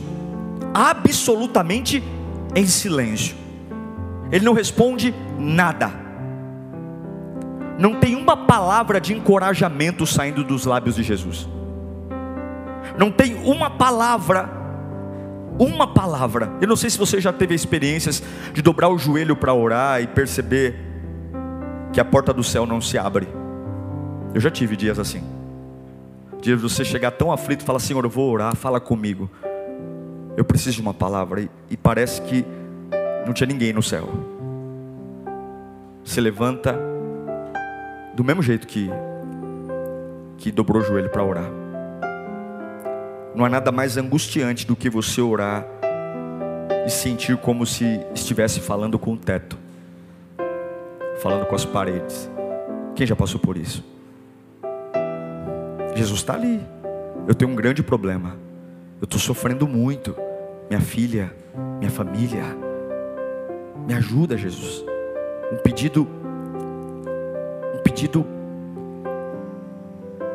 absolutamente 0.73 2.03
em 2.55 2.65
silêncio. 2.65 3.35
Ele 4.31 4.45
não 4.45 4.53
responde 4.53 5.13
nada. 5.37 5.91
Não 7.77 7.95
tem 7.95 8.15
uma 8.15 8.37
palavra 8.37 9.01
de 9.01 9.13
encorajamento 9.13 10.05
saindo 10.05 10.43
dos 10.43 10.65
lábios 10.65 10.95
de 10.95 11.03
Jesus. 11.03 11.47
Não 12.97 13.11
tem 13.11 13.35
uma 13.43 13.69
palavra, 13.69 14.49
uma 15.59 15.87
palavra. 15.87 16.53
Eu 16.61 16.67
não 16.67 16.75
sei 16.75 16.89
se 16.89 16.97
você 16.97 17.19
já 17.19 17.33
teve 17.33 17.53
experiências 17.53 18.23
de 18.53 18.61
dobrar 18.61 18.89
o 18.89 18.97
joelho 18.97 19.35
para 19.35 19.53
orar 19.53 20.01
e 20.01 20.07
perceber 20.07 20.75
que 21.91 21.99
a 21.99 22.05
porta 22.05 22.33
do 22.33 22.43
céu 22.43 22.65
não 22.65 22.79
se 22.79 22.97
abre. 22.97 23.27
Eu 24.35 24.41
já 24.41 24.51
tive 24.51 24.75
dias 24.75 24.99
assim. 24.99 25.23
Dias 26.41 26.57
de 26.57 26.63
você 26.63 26.83
chegar 26.83 27.11
tão 27.11 27.31
aflito 27.31 27.61
e 27.61 27.63
falar, 27.63 27.79
Senhor, 27.79 28.03
eu 28.03 28.09
vou 28.09 28.29
orar, 28.29 28.53
fala 28.53 28.81
comigo. 28.81 29.31
Eu 30.35 30.43
preciso 30.43 30.75
de 30.75 30.81
uma 30.81 30.93
palavra. 30.93 31.39
E, 31.39 31.49
e 31.69 31.77
parece 31.77 32.21
que 32.21 32.45
não 33.25 33.31
tinha 33.31 33.47
ninguém 33.47 33.71
no 33.71 33.81
céu. 33.81 34.09
Se 36.03 36.19
levanta 36.19 36.77
do 38.13 38.25
mesmo 38.25 38.43
jeito 38.43 38.67
que, 38.67 38.89
que 40.37 40.51
dobrou 40.51 40.81
o 40.81 40.85
joelho 40.85 41.09
para 41.09 41.23
orar. 41.23 41.49
Não 43.33 43.45
há 43.45 43.49
nada 43.49 43.71
mais 43.71 43.95
angustiante 43.95 44.67
do 44.67 44.75
que 44.75 44.89
você 44.89 45.21
orar 45.21 45.65
e 46.85 46.89
sentir 46.89 47.37
como 47.37 47.65
se 47.65 48.01
estivesse 48.13 48.59
falando 48.59 48.99
com 48.99 49.13
o 49.13 49.17
teto, 49.17 49.57
falando 51.21 51.45
com 51.45 51.55
as 51.55 51.63
paredes. 51.63 52.29
Quem 52.95 53.07
já 53.07 53.15
passou 53.15 53.39
por 53.39 53.55
isso? 53.55 53.94
Jesus 55.95 56.19
está 56.19 56.33
ali. 56.33 56.61
Eu 57.25 57.33
tenho 57.33 57.49
um 57.49 57.55
grande 57.55 57.81
problema. 57.81 58.35
Eu 59.01 59.05
estou 59.05 59.19
sofrendo 59.19 59.65
muito. 59.65 60.13
Minha 60.69 60.81
filha, 60.81 61.33
minha 61.79 61.89
família. 61.89 62.43
Me 63.87 63.93
ajuda, 63.93 64.37
Jesus. 64.37 64.85
Um 65.53 65.57
pedido, 65.57 66.05
um 67.73 67.77
pedido 67.81 68.25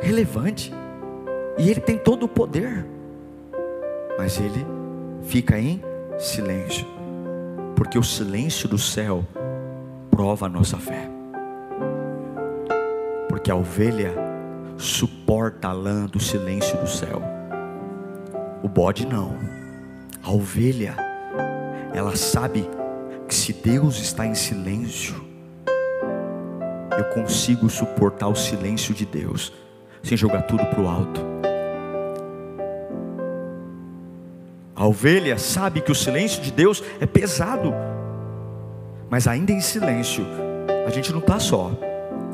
relevante. 0.00 0.73
E 1.59 1.69
Ele 1.71 1.81
tem 1.81 1.99
todo 1.99 2.25
o 2.25 2.29
poder. 2.29 2.87
Mas 4.17 4.40
Ele 4.40 4.67
fica 5.23 5.59
em 5.59 5.83
silêncio. 6.19 6.87
Porque 7.76 7.99
o 7.99 8.02
silêncio 8.02 8.67
do 8.67 8.79
céu 8.79 9.25
prova 10.11 10.47
a 10.47 10.49
nossa 10.49 10.79
fé. 10.79 11.09
Porque 13.29 13.50
a 13.50 13.57
ovelha 13.57 14.29
suporta 14.80 15.68
a 15.68 15.72
lã 15.72 16.06
do 16.06 16.18
silêncio 16.18 16.76
do 16.78 16.88
céu. 16.88 17.22
O 18.62 18.68
bode 18.68 19.06
não. 19.06 19.37
A 20.22 20.30
ovelha, 20.32 20.96
ela 21.92 22.16
sabe 22.16 22.68
que 23.28 23.34
se 23.34 23.52
Deus 23.52 24.00
está 24.00 24.26
em 24.26 24.34
silêncio, 24.34 25.14
eu 26.96 27.04
consigo 27.04 27.68
suportar 27.68 28.28
o 28.28 28.34
silêncio 28.34 28.94
de 28.94 29.06
Deus, 29.06 29.52
sem 30.02 30.16
jogar 30.16 30.42
tudo 30.42 30.64
para 30.66 30.80
o 30.80 30.88
alto. 30.88 31.20
A 34.75 34.87
ovelha 34.87 35.38
sabe 35.38 35.82
que 35.82 35.92
o 35.92 35.94
silêncio 35.94 36.42
de 36.42 36.50
Deus 36.50 36.82
é 36.99 37.06
pesado, 37.06 37.75
mas 39.10 39.26
ainda 39.26 39.52
em 39.52 39.60
silêncio, 39.60 40.25
a 40.87 40.90
gente 40.90 41.12
não 41.12 41.20
está 41.20 41.38
só, 41.38 41.70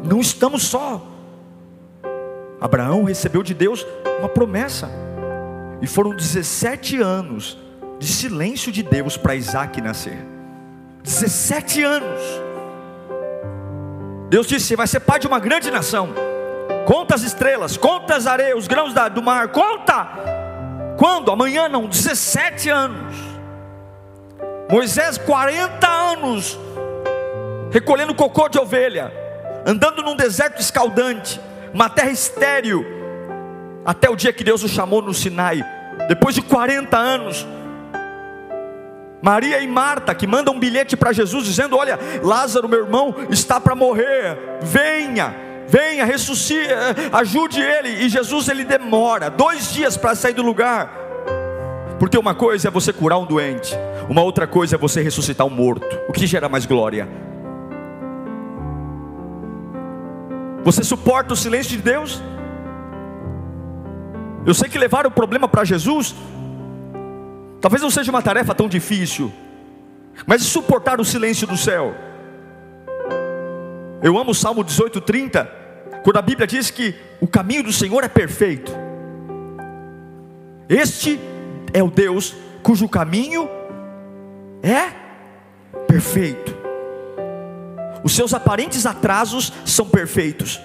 não 0.05 0.21
estamos 0.21 0.63
só. 0.63 1.16
Abraão 2.61 3.05
recebeu 3.05 3.43
de 3.43 3.53
Deus 3.53 3.87
uma 4.19 4.29
promessa, 4.29 4.89
e 5.81 5.87
foram 5.87 6.15
17 6.15 7.01
anos 7.01 7.59
de 7.99 8.07
silêncio 8.07 8.73
de 8.73 8.83
Deus 8.83 9.17
para 9.17 9.35
Isaac 9.35 9.81
nascer. 9.81 10.19
17 11.03 11.83
anos. 11.83 12.21
Deus 14.31 14.47
disse: 14.47 14.69
Você 14.69 14.77
vai 14.77 14.87
ser 14.87 15.01
pai 15.01 15.19
de 15.19 15.27
uma 15.27 15.39
grande 15.39 15.71
nação. 15.71 16.09
Conta 16.87 17.15
as 17.15 17.23
estrelas, 17.23 17.77
conta 17.77 18.17
as 18.17 18.27
areias, 18.27 18.59
os 18.59 18.69
grãos 18.69 18.95
do 19.13 19.23
mar, 19.23 19.49
conta. 19.49 20.09
Quando? 20.97 21.31
Amanhã 21.31 21.69
não, 21.69 21.87
17 21.87 22.71
anos. 22.71 23.17
Moisés, 24.71 25.19
40 25.19 25.87
anos, 25.87 26.59
recolhendo 27.71 28.15
cocô 28.15 28.49
de 28.49 28.59
ovelha, 28.59 29.13
andando 29.65 30.03
num 30.03 30.17
deserto 30.17 30.61
escaldante 30.61 31.41
uma 31.73 31.89
terra 31.89 32.11
estéril, 32.11 32.85
até 33.85 34.11
o 34.11 34.17
dia 34.17 34.33
que 34.33 34.45
Deus 34.45 34.63
o 34.63 34.69
chamou 34.69 35.03
no 35.03 35.15
Sinai, 35.15 35.65
depois 36.09 36.35
de 36.35 36.43
40 36.43 36.97
anos. 36.97 37.47
Maria 39.23 39.61
e 39.61 39.67
Marta 39.67 40.15
que 40.15 40.27
mandam 40.27 40.55
um 40.55 40.59
bilhete 40.59 40.97
para 40.97 41.13
Jesus 41.13 41.45
dizendo: 41.45 41.77
Olha, 41.77 41.99
Lázaro, 42.23 42.69
meu 42.69 42.81
irmão, 42.85 43.15
está 43.31 43.61
para 43.61 43.75
morrer, 43.75 44.39
venha, 44.63 45.35
venha, 45.67 46.05
ressuscite, 46.05 46.69
ajude 47.13 47.61
ele. 47.61 48.05
E 48.05 48.09
Jesus 48.09 48.49
ele 48.49 48.65
demora 48.65 49.31
dois 49.31 49.73
dias 49.73 49.97
para 49.97 50.15
sair 50.15 50.35
do 50.35 50.43
lugar, 50.43 50.93
porque 51.99 52.17
uma 52.17 52.35
coisa 52.35 52.69
é 52.69 52.71
você 52.71 52.93
curar 52.93 53.19
um 53.19 53.27
doente, 53.27 53.75
uma 54.09 54.23
outra 54.23 54.47
coisa 54.47 54.77
é 54.77 54.79
você 54.79 55.03
ressuscitar 55.03 55.47
um 55.47 55.51
morto. 55.51 55.99
O 56.09 56.13
que 56.13 56.27
gera 56.27 56.49
mais 56.49 56.67
glória? 56.67 57.26
Você 60.67 60.83
suporta 60.83 61.33
o 61.33 61.37
silêncio 61.37 61.77
de 61.77 61.81
Deus? 61.81 62.21
Eu 64.45 64.53
sei 64.53 64.69
que 64.69 64.77
levar 64.77 65.07
o 65.07 65.11
problema 65.13 65.47
para 65.47 65.63
Jesus, 65.63 66.13
talvez 67.61 67.81
não 67.81 67.89
seja 67.89 68.11
uma 68.11 68.21
tarefa 68.21 68.53
tão 68.53 68.69
difícil, 68.69 69.33
mas 70.27 70.43
suportar 70.43 71.01
o 71.01 71.05
silêncio 71.05 71.47
do 71.47 71.57
céu. 71.57 71.95
Eu 74.03 74.19
amo 74.19 74.33
o 74.33 74.35
Salmo 74.35 74.65
18:30, 74.65 75.49
quando 76.03 76.17
a 76.17 76.23
Bíblia 76.23 76.49
diz 76.49 76.69
que 76.69 76.97
o 77.21 77.29
caminho 77.29 77.63
do 77.63 77.73
Senhor 77.73 78.03
é 78.03 78.09
perfeito. 78.09 78.73
Este 80.69 81.21
é 81.73 81.81
o 81.81 81.89
Deus 81.89 82.35
cujo 82.65 82.89
caminho 82.89 83.49
é 84.65 84.91
perfeito. 85.87 86.66
Os 88.07 88.15
seus 88.15 88.33
aparentes 88.33 88.87
atrasos 88.87 89.53
são 89.65 89.85
perfeitos. 89.85 90.61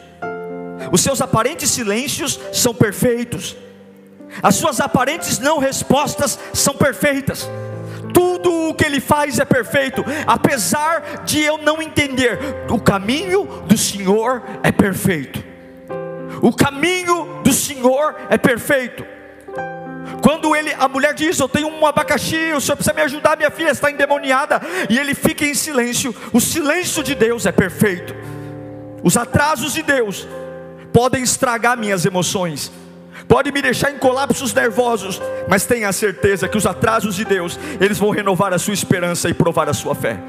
Os 0.92 1.02
seus 1.02 1.22
aparentes 1.22 1.72
silêncios 1.72 2.40
são 2.54 2.72
perfeitos. 2.72 3.58
As 4.44 4.54
suas 4.54 4.80
aparentes 4.80 5.40
não 5.40 5.58
respostas 5.58 6.38
são 6.54 6.76
perfeitas. 6.76 7.50
Tudo 8.14 8.70
o 8.70 8.76
que 8.76 8.86
ele 8.86 9.00
faz 9.00 9.40
é 9.40 9.44
perfeito, 9.44 10.06
apesar 10.28 11.24
de 11.26 11.40
eu 11.40 11.58
não 11.58 11.82
entender. 11.82 12.38
O 12.70 12.80
caminho 12.80 13.64
do 13.66 13.76
Senhor 13.76 14.44
é 14.62 14.72
perfeito. 14.72 15.44
O 16.44 16.54
caminho 16.54 17.42
do 17.44 17.52
Senhor 17.52 18.18
é 18.30 18.38
perfeito. 18.38 19.04
Quando 20.22 20.56
ele, 20.56 20.74
a 20.78 20.88
mulher 20.88 21.14
diz: 21.14 21.40
Eu 21.40 21.50
tenho 21.50 21.68
um 21.68 21.86
abacaxi, 21.86 22.54
o 22.54 22.62
senhor 22.62 22.76
precisa 22.76 22.94
me 22.94 23.02
ajudar, 23.02 23.36
minha 23.36 23.52
filha 23.52 23.72
está 23.72 23.92
endemoniada. 23.92 24.62
E 24.90 24.98
ele 24.98 25.16
fica 25.16 25.46
em 25.46 25.54
silêncio. 25.54 26.16
O 26.32 26.40
silêncio 26.40 27.04
de 27.04 27.16
Deus 27.16 27.46
é 27.46 27.52
perfeito. 27.52 28.16
Os 29.04 29.18
atrasos 29.18 29.74
de 29.74 29.82
Deus 29.82 30.28
podem 30.94 31.24
estragar 31.24 31.78
minhas 31.78 32.06
emoções, 32.06 32.72
podem 33.28 33.52
me 33.52 33.62
deixar 33.62 33.92
em 33.92 33.98
colapsos 33.98 34.54
nervosos, 34.54 35.20
mas 35.48 35.66
tenha 35.66 35.92
certeza 35.92 36.48
que 36.48 36.58
os 36.58 36.66
atrasos 36.66 37.16
de 37.16 37.26
Deus, 37.26 37.58
eles 37.80 37.98
vão 37.98 38.12
renovar 38.12 38.54
a 38.54 38.60
sua 38.60 38.74
esperança 38.74 39.30
e 39.30 39.34
provar 39.34 39.70
a 39.70 39.74
sua 39.74 39.96
fé. 39.96 40.20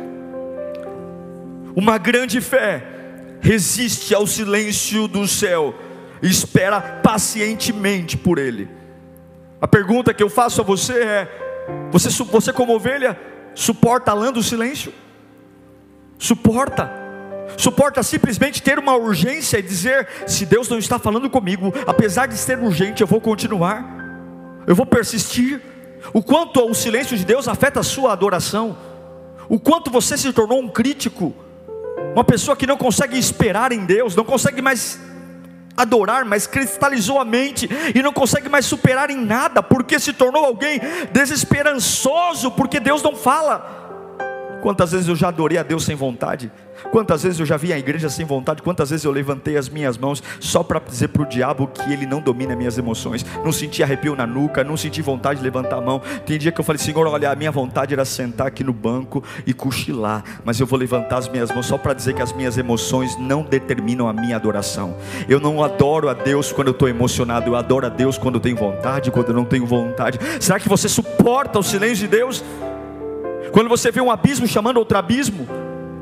Uma 1.76 1.98
grande 1.98 2.40
fé 2.40 2.82
resiste 3.40 4.14
ao 4.14 4.26
silêncio 4.26 5.08
do 5.08 5.26
céu 5.26 5.74
e 6.22 6.30
espera 6.30 6.80
pacientemente 6.80 8.16
por 8.16 8.38
ele. 8.38 8.81
A 9.62 9.68
pergunta 9.68 10.12
que 10.12 10.20
eu 10.20 10.28
faço 10.28 10.60
a 10.60 10.64
você 10.64 10.92
é: 10.92 11.28
você, 11.92 12.08
você 12.24 12.52
como 12.52 12.74
ovelha, 12.74 13.16
suporta 13.54 14.10
a 14.10 14.14
lã 14.14 14.32
do 14.32 14.42
silêncio? 14.42 14.92
Suporta? 16.18 16.90
Suporta 17.56 18.02
simplesmente 18.02 18.60
ter 18.60 18.76
uma 18.80 18.96
urgência 18.96 19.58
e 19.58 19.62
dizer: 19.62 20.08
se 20.26 20.44
Deus 20.44 20.68
não 20.68 20.78
está 20.78 20.98
falando 20.98 21.30
comigo, 21.30 21.72
apesar 21.86 22.26
de 22.26 22.36
ser 22.36 22.58
urgente, 22.58 23.02
eu 23.02 23.06
vou 23.06 23.20
continuar, 23.20 23.84
eu 24.66 24.74
vou 24.74 24.84
persistir. 24.84 25.60
O 26.12 26.20
quanto 26.20 26.60
o 26.68 26.74
silêncio 26.74 27.16
de 27.16 27.24
Deus 27.24 27.46
afeta 27.46 27.78
a 27.78 27.84
sua 27.84 28.12
adoração, 28.12 28.76
o 29.48 29.60
quanto 29.60 29.92
você 29.92 30.18
se 30.18 30.32
tornou 30.32 30.60
um 30.60 30.68
crítico, 30.68 31.32
uma 32.12 32.24
pessoa 32.24 32.56
que 32.56 32.66
não 32.66 32.76
consegue 32.76 33.16
esperar 33.16 33.70
em 33.70 33.84
Deus, 33.84 34.16
não 34.16 34.24
consegue 34.24 34.60
mais 34.60 34.98
adorar, 35.76 36.24
mas 36.24 36.46
cristalizou 36.46 37.20
a 37.20 37.24
mente 37.24 37.68
e 37.94 38.02
não 38.02 38.12
consegue 38.12 38.48
mais 38.48 38.66
superar 38.66 39.10
em 39.10 39.16
nada, 39.16 39.62
porque 39.62 39.98
se 39.98 40.12
tornou 40.12 40.44
alguém 40.44 40.80
desesperançoso, 41.12 42.50
porque 42.52 42.80
Deus 42.80 43.02
não 43.02 43.16
fala. 43.16 43.81
Quantas 44.62 44.92
vezes 44.92 45.08
eu 45.08 45.16
já 45.16 45.26
adorei 45.26 45.58
a 45.58 45.64
Deus 45.64 45.84
sem 45.84 45.96
vontade? 45.96 46.50
Quantas 46.92 47.24
vezes 47.24 47.40
eu 47.40 47.44
já 47.44 47.56
vi 47.56 47.72
a 47.72 47.78
igreja 47.78 48.08
sem 48.08 48.24
vontade? 48.24 48.62
Quantas 48.62 48.90
vezes 48.90 49.04
eu 49.04 49.10
levantei 49.10 49.56
as 49.56 49.68
minhas 49.68 49.98
mãos 49.98 50.22
só 50.38 50.62
para 50.62 50.78
dizer 50.78 51.08
para 51.08 51.22
o 51.22 51.26
diabo 51.26 51.66
que 51.66 51.92
ele 51.92 52.06
não 52.06 52.20
domina 52.20 52.54
minhas 52.54 52.78
emoções? 52.78 53.26
Não 53.44 53.50
senti 53.50 53.82
arrepio 53.82 54.14
na 54.14 54.24
nuca, 54.24 54.62
não 54.62 54.76
senti 54.76 55.02
vontade 55.02 55.40
de 55.40 55.44
levantar 55.44 55.78
a 55.78 55.80
mão. 55.80 56.00
Tem 56.24 56.38
dia 56.38 56.52
que 56.52 56.60
eu 56.60 56.64
falei, 56.64 56.78
Senhor, 56.78 57.04
olha, 57.08 57.32
a 57.32 57.34
minha 57.34 57.50
vontade 57.50 57.92
era 57.92 58.04
sentar 58.04 58.46
aqui 58.46 58.62
no 58.62 58.72
banco 58.72 59.22
e 59.44 59.52
cochilar, 59.52 60.22
mas 60.44 60.60
eu 60.60 60.66
vou 60.66 60.78
levantar 60.78 61.18
as 61.18 61.28
minhas 61.28 61.50
mãos 61.50 61.66
só 61.66 61.76
para 61.76 61.92
dizer 61.92 62.14
que 62.14 62.22
as 62.22 62.32
minhas 62.32 62.56
emoções 62.56 63.18
não 63.18 63.42
determinam 63.42 64.08
a 64.08 64.12
minha 64.12 64.36
adoração. 64.36 64.94
Eu 65.28 65.40
não 65.40 65.62
adoro 65.62 66.08
a 66.08 66.14
Deus 66.14 66.52
quando 66.52 66.68
eu 66.68 66.72
estou 66.72 66.88
emocionado, 66.88 67.50
eu 67.50 67.56
adoro 67.56 67.86
a 67.86 67.88
Deus 67.88 68.16
quando 68.16 68.36
eu 68.36 68.40
tenho 68.40 68.56
vontade, 68.56 69.10
quando 69.10 69.28
eu 69.28 69.34
não 69.34 69.44
tenho 69.44 69.66
vontade. 69.66 70.20
Será 70.40 70.60
que 70.60 70.68
você 70.68 70.88
suporta 70.88 71.58
o 71.58 71.62
silêncio 71.64 71.96
de 71.96 72.08
Deus? 72.08 72.44
Quando 73.52 73.68
você 73.68 73.90
vê 73.90 74.00
um 74.00 74.10
abismo 74.10 74.46
chamando 74.46 74.78
outro 74.78 74.96
abismo, 74.96 75.46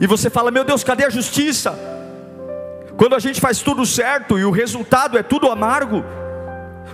e 0.00 0.06
você 0.06 0.30
fala: 0.30 0.50
Meu 0.50 0.64
Deus, 0.64 0.84
cadê 0.84 1.04
a 1.04 1.10
justiça? 1.10 1.78
Quando 2.96 3.14
a 3.14 3.18
gente 3.18 3.40
faz 3.40 3.60
tudo 3.60 3.84
certo 3.84 4.38
e 4.38 4.44
o 4.44 4.50
resultado 4.50 5.18
é 5.18 5.22
tudo 5.22 5.50
amargo. 5.50 6.04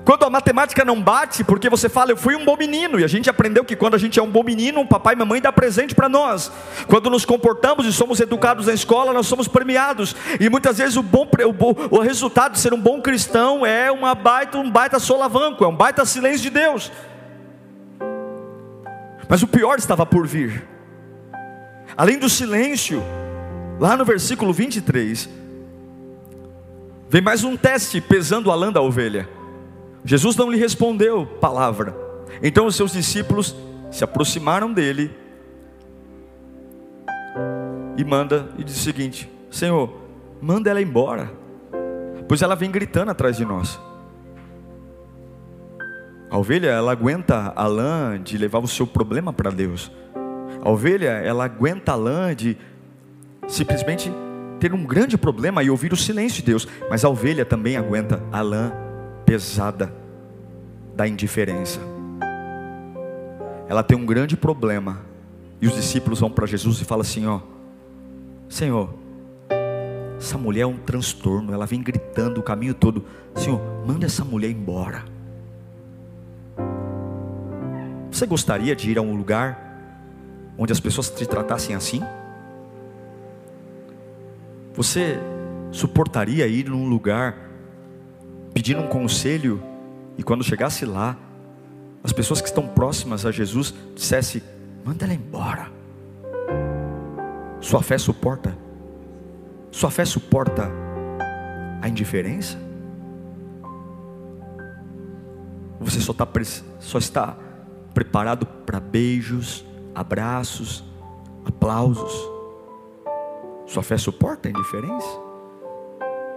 Quando 0.04 0.24
a 0.24 0.30
matemática 0.30 0.84
não 0.84 1.02
bate, 1.02 1.42
porque 1.42 1.68
você 1.68 1.88
fala, 1.88 2.12
eu 2.12 2.16
fui 2.16 2.36
um 2.36 2.44
bom 2.44 2.56
menino, 2.56 3.00
e 3.00 3.02
a 3.02 3.08
gente 3.08 3.28
aprendeu 3.28 3.64
que 3.64 3.74
quando 3.74 3.94
a 3.94 3.98
gente 3.98 4.20
é 4.20 4.22
um 4.22 4.30
bom 4.30 4.44
menino, 4.44 4.80
o 4.80 4.86
papai 4.86 5.14
e 5.14 5.16
mamãe 5.16 5.40
dá 5.40 5.52
presente 5.52 5.96
para 5.96 6.08
nós. 6.08 6.52
Quando 6.86 7.10
nos 7.10 7.24
comportamos 7.24 7.84
e 7.84 7.92
somos 7.92 8.20
educados 8.20 8.68
na 8.68 8.72
escola, 8.72 9.12
nós 9.12 9.26
somos 9.26 9.48
premiados. 9.48 10.14
E 10.38 10.48
muitas 10.48 10.78
vezes 10.78 10.96
o, 10.96 11.02
bom, 11.02 11.26
o, 11.26 11.96
o 11.96 12.00
resultado 12.00 12.52
de 12.52 12.60
ser 12.60 12.72
um 12.72 12.80
bom 12.80 13.00
cristão 13.00 13.66
é 13.66 13.90
uma 13.90 14.14
baita, 14.14 14.58
um 14.58 14.70
baita 14.70 15.00
solavanco, 15.00 15.64
é 15.64 15.66
um 15.66 15.74
baita 15.74 16.04
silêncio 16.04 16.42
de 16.42 16.50
Deus. 16.50 16.92
Mas 19.28 19.42
o 19.42 19.48
pior 19.48 19.78
estava 19.78 20.06
por 20.06 20.26
vir. 20.26 20.66
Além 21.96 22.18
do 22.18 22.28
silêncio, 22.28 23.02
lá 23.80 23.96
no 23.96 24.04
versículo 24.04 24.52
23, 24.52 25.28
vem 27.08 27.22
mais 27.22 27.42
um 27.42 27.56
teste 27.56 28.00
pesando 28.00 28.50
a 28.50 28.54
lã 28.54 28.72
da 28.72 28.80
ovelha. 28.80 29.28
Jesus 30.04 30.36
não 30.36 30.50
lhe 30.50 30.58
respondeu 30.58 31.26
palavra. 31.40 31.94
Então 32.42 32.66
os 32.66 32.76
seus 32.76 32.92
discípulos 32.92 33.56
se 33.90 34.04
aproximaram 34.04 34.72
dele 34.72 35.10
e 37.96 38.04
manda 38.04 38.50
e 38.58 38.64
diz 38.64 38.76
o 38.76 38.82
seguinte: 38.82 39.30
Senhor, 39.50 39.92
manda 40.40 40.70
ela 40.70 40.82
embora, 40.82 41.32
pois 42.28 42.42
ela 42.42 42.54
vem 42.54 42.70
gritando 42.70 43.10
atrás 43.10 43.36
de 43.36 43.44
nós. 43.44 43.80
A 46.30 46.38
ovelha, 46.38 46.68
ela 46.68 46.92
aguenta 46.92 47.52
a 47.54 47.66
lã 47.66 48.20
de 48.20 48.36
levar 48.36 48.58
o 48.58 48.66
seu 48.66 48.86
problema 48.86 49.32
para 49.32 49.50
Deus. 49.50 49.90
A 50.62 50.68
ovelha, 50.68 51.10
ela 51.10 51.44
aguenta 51.44 51.92
a 51.92 51.94
lã 51.94 52.34
de 52.34 52.56
simplesmente 53.46 54.12
ter 54.58 54.72
um 54.72 54.84
grande 54.84 55.16
problema 55.16 55.62
e 55.62 55.70
ouvir 55.70 55.92
o 55.92 55.96
silêncio 55.96 56.42
de 56.42 56.46
Deus. 56.46 56.66
Mas 56.90 57.04
a 57.04 57.08
ovelha 57.08 57.44
também 57.44 57.76
aguenta 57.76 58.20
a 58.32 58.40
lã 58.40 58.72
pesada 59.24 59.94
da 60.94 61.06
indiferença. 61.06 61.80
Ela 63.68 63.82
tem 63.82 63.96
um 63.96 64.06
grande 64.06 64.36
problema. 64.36 65.00
E 65.60 65.66
os 65.66 65.74
discípulos 65.74 66.20
vão 66.20 66.30
para 66.30 66.46
Jesus 66.46 66.80
e 66.80 66.84
falam 66.84 67.02
assim: 67.02 67.26
Ó, 67.26 67.40
Senhor, 68.48 68.92
essa 70.18 70.36
mulher 70.36 70.62
é 70.62 70.66
um 70.66 70.76
transtorno. 70.76 71.52
Ela 71.52 71.66
vem 71.66 71.82
gritando 71.82 72.40
o 72.40 72.42
caminho 72.42 72.74
todo. 72.74 73.04
Senhor, 73.34 73.60
manda 73.86 74.06
essa 74.06 74.24
mulher 74.24 74.50
embora. 74.50 75.15
Você 78.16 78.24
gostaria 78.24 78.74
de 78.74 78.90
ir 78.90 78.96
a 78.96 79.02
um 79.02 79.14
lugar 79.14 79.78
onde 80.56 80.72
as 80.72 80.80
pessoas 80.80 81.10
te 81.10 81.26
tratassem 81.26 81.76
assim? 81.76 82.00
Você 84.72 85.18
suportaria 85.70 86.46
ir 86.46 86.70
num 86.70 86.88
lugar 86.88 87.36
pedindo 88.54 88.80
um 88.80 88.88
conselho 88.88 89.62
e 90.16 90.22
quando 90.22 90.42
chegasse 90.42 90.86
lá, 90.86 91.14
as 92.02 92.10
pessoas 92.10 92.40
que 92.40 92.48
estão 92.48 92.66
próximas 92.66 93.26
a 93.26 93.30
Jesus 93.30 93.74
dissessem: 93.94 94.40
manda 94.82 95.04
ela 95.04 95.12
embora. 95.12 95.70
Sua 97.60 97.82
fé 97.82 97.98
suporta? 97.98 98.56
Sua 99.70 99.90
fé 99.90 100.06
suporta 100.06 100.70
a 101.82 101.86
indiferença? 101.86 102.58
Você 105.80 106.00
só, 106.00 106.14
tá, 106.14 106.26
só 106.80 106.96
está 106.96 107.36
preparado 107.96 108.44
para 108.44 108.78
beijos, 108.78 109.64
abraços, 109.94 110.84
aplausos. 111.46 112.12
Sua 113.64 113.82
fé 113.82 113.96
suporta 113.96 114.48
a 114.48 114.50
indiferença? 114.50 115.08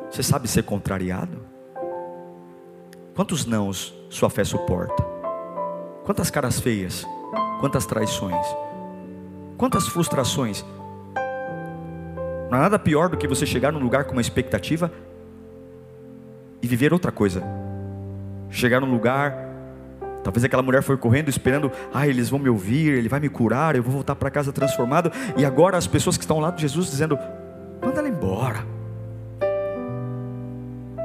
Você 0.10 0.24
sabe 0.24 0.48
ser 0.48 0.63
contrariado? 0.63 1.38
Quantos 3.13 3.45
nãos 3.45 3.93
sua 4.10 4.30
fé 4.30 4.45
suporta? 4.45 5.04
Quantas 6.06 6.32
caras 6.32 6.62
feias? 6.62 7.06
Quantas 7.60 7.86
traições? 7.86 8.48
Quantas 9.58 9.86
frustrações? 9.86 10.63
Não 12.50 12.58
há 12.58 12.62
nada 12.62 12.80
pior 12.80 13.10
do 13.10 13.17
que 13.17 13.28
você 13.28 13.45
chegar 13.45 13.74
num 13.74 13.82
lugar 13.82 14.06
com 14.06 14.13
uma 14.13 14.22
expectativa 14.22 14.89
e 16.62 16.67
viver 16.67 16.93
outra 16.93 17.12
coisa. 17.12 17.43
Chegar 18.50 18.80
num 18.80 18.89
lugar 18.89 19.49
Talvez 20.24 20.44
aquela 20.44 20.62
mulher 20.62 20.84
foi 20.84 20.98
correndo 20.98 21.30
esperando, 21.30 21.72
ah, 21.94 22.08
eles 22.08 22.30
vão 22.30 22.40
me 22.40 22.50
ouvir, 22.50 22.94
ele 22.94 23.08
vai 23.08 23.20
me 23.20 23.30
curar, 23.30 23.76
eu 23.76 23.84
vou 23.84 23.94
voltar 23.94 24.16
para 24.16 24.30
casa 24.30 24.52
transformado. 24.52 25.12
E 25.38 25.46
agora 25.46 25.78
as 25.78 25.88
pessoas 25.88 26.18
que 26.18 26.24
estão 26.24 26.38
ao 26.38 26.44
lado 26.44 26.56
de 26.56 26.62
Jesus 26.62 26.90
dizendo, 26.90 27.18
manda 27.82 28.00
ela 28.00 28.10
embora. 28.10 28.66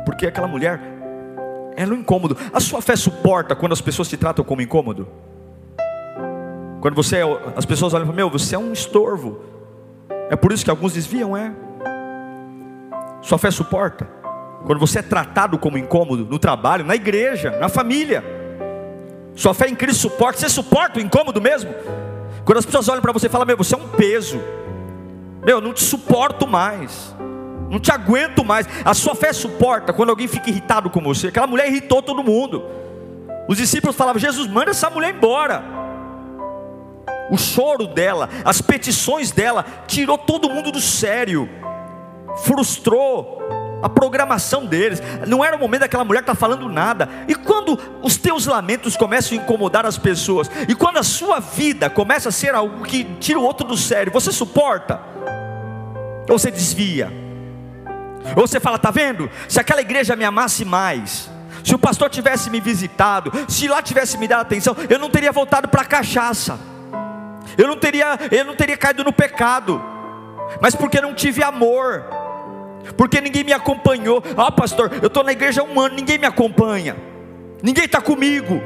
Porque 0.05 0.27
aquela 0.27 0.49
mulher, 0.49 0.81
ela 1.77 1.93
é 1.93 1.97
um 1.97 2.01
incômodo. 2.01 2.37
A 2.53 2.61
sua 2.61 2.83
fé 2.83 2.97
suporta 2.97 3.55
quando 3.55 3.73
as 3.73 3.81
pessoas 3.81 4.09
te 4.09 4.17
tratam 4.17 4.45
como 4.45 4.61
incômodo? 4.61 5.09
Quando 6.81 6.95
você, 6.95 7.19
as 7.57 7.65
pessoas 7.65 7.95
olham 7.95 8.07
para 8.07 8.15
meu, 8.15 8.29
você 8.29 8.55
é 8.55 8.59
um 8.59 8.73
estorvo. 8.73 9.41
É 10.29 10.37
por 10.37 10.53
isso 10.53 10.65
que 10.65 10.71
alguns 10.71 10.93
desviam, 10.93 11.37
é. 11.37 11.53
Sua 13.23 13.39
fé 13.39 13.51
suporta. 13.51 14.07
Quando 14.67 14.79
você 14.79 14.99
é 14.99 15.03
tratado 15.03 15.59
como 15.59 15.79
incômodo 15.79 16.27
no 16.27 16.39
trabalho, 16.39 16.85
na 16.85 16.95
igreja, 16.95 17.51
na 17.59 17.69
família. 17.69 18.23
Sua 19.35 19.53
fé 19.53 19.69
em 19.69 19.75
Cristo 19.75 20.03
suporta. 20.03 20.39
Você 20.39 20.49
suporta 20.49 20.99
o 20.99 21.03
incômodo 21.03 21.41
mesmo? 21.41 21.75
Quando 22.45 22.59
as 22.59 22.67
pessoas 22.67 22.89
olham 22.89 23.03
para 23.03 23.13
você 23.13 23.27
e 23.27 23.31
falam: 23.31 23.47
Meu, 23.47 23.57
você 23.57 23.75
é 23.75 23.79
um 23.79 23.89
peso. 23.89 24.41
Meu, 25.45 25.61
não 25.61 25.73
te 25.73 25.83
suporto 25.83 26.47
mais. 26.47 27.15
Não 27.71 27.81
te 27.81 27.91
aguento 27.91 28.45
mais. 28.45 28.69
A 28.85 28.95
sua 28.95 29.15
fé 29.15 29.33
suporta 29.33 29.93
quando 29.93 30.11
alguém 30.11 30.29
fica 30.29 30.51
irritado 30.51 30.89
com 30.89 31.01
você. 31.01 31.29
Aquela 31.29 31.47
mulher 31.47 31.67
irritou 31.67 32.03
todo 32.03 32.23
mundo. 32.23 32.65
Os 33.49 33.57
discípulos 33.57 33.97
falavam: 33.97 34.21
Jesus, 34.21 34.47
manda 34.49 34.71
essa 34.71 34.89
mulher 34.89 35.15
embora. 35.15 35.65
O 37.31 37.39
choro 37.39 37.87
dela, 37.87 38.29
as 38.45 38.61
petições 38.61 39.31
dela, 39.33 39.65
tirou 39.87 40.19
todo 40.19 40.51
mundo 40.51 40.71
do 40.71 40.81
sério, 40.81 41.49
frustrou, 42.45 43.43
a 43.85 43.89
programação 43.91 44.65
deles. 44.65 45.03
Não 45.27 45.45
era 45.45 45.55
o 45.55 45.59
momento 45.59 45.83
daquela 45.83 46.05
mulher 46.05 46.21
estar 46.21 46.33
tá 46.33 46.41
falando 46.41 46.71
nada. 46.71 47.07
E 47.29 47.35
quando 47.35 47.79
os 48.03 48.17
teus 48.17 48.47
lamentos 48.47 48.97
começam 48.97 49.39
a 49.39 49.43
incomodar 49.43 49.85
as 49.85 49.99
pessoas, 49.99 50.51
e 50.67 50.75
quando 50.75 50.97
a 50.97 51.03
sua 51.03 51.39
vida 51.39 51.91
começa 51.91 52.31
a 52.31 52.33
ser 52.33 52.55
algo 52.55 52.83
que 52.83 53.05
tira 53.21 53.39
o 53.39 53.43
outro 53.43 53.67
do 53.67 53.77
sério, 53.77 54.11
você 54.11 54.33
suporta? 54.33 54.99
Ou 56.31 56.39
você 56.39 56.51
desvia? 56.51 57.13
Ou 58.35 58.47
você 58.49 58.59
fala, 58.59 58.79
tá 58.79 58.91
vendo? 58.91 59.31
Se 59.47 59.61
aquela 59.61 59.83
igreja 59.83 60.17
me 60.17 60.25
amasse 60.25 60.65
mais, 60.65 61.31
se 61.63 61.75
o 61.75 61.79
pastor 61.79 62.09
tivesse 62.09 62.49
me 62.49 62.61
visitado, 62.61 63.31
se 63.47 63.69
lá 63.69 63.83
tivesse 63.83 64.17
me 64.17 64.27
dado 64.27 64.41
atenção, 64.41 64.75
eu 64.89 64.99
não 64.99 65.11
teria 65.11 65.31
voltado 65.31 65.69
para 65.69 65.83
a 65.83 65.85
cachaça. 65.85 66.59
Eu 67.59 67.69
não 67.69 67.77
teria, 67.77 68.19
eu 68.31 68.47
não 68.47 68.57
teria 68.57 68.79
caído 68.79 69.05
no 69.05 69.13
pecado. 69.13 69.79
Mas 70.59 70.75
porque 70.75 71.03
não 71.03 71.13
tive 71.13 71.43
amor. 71.43 72.25
Porque 72.97 73.21
ninguém 73.21 73.45
me 73.45 73.53
acompanhou. 73.53 74.23
Ah, 74.37 74.53
pastor, 74.53 74.91
eu 75.01 75.07
estou 75.07 75.25
na 75.25 75.33
igreja 75.33 75.61
há 75.61 75.65
um 75.65 75.81
ano, 75.81 75.95
ninguém 75.95 76.19
me 76.19 76.27
acompanha. 76.27 76.97
Ninguém 77.63 77.85
está 77.85 78.01
comigo. 78.01 78.61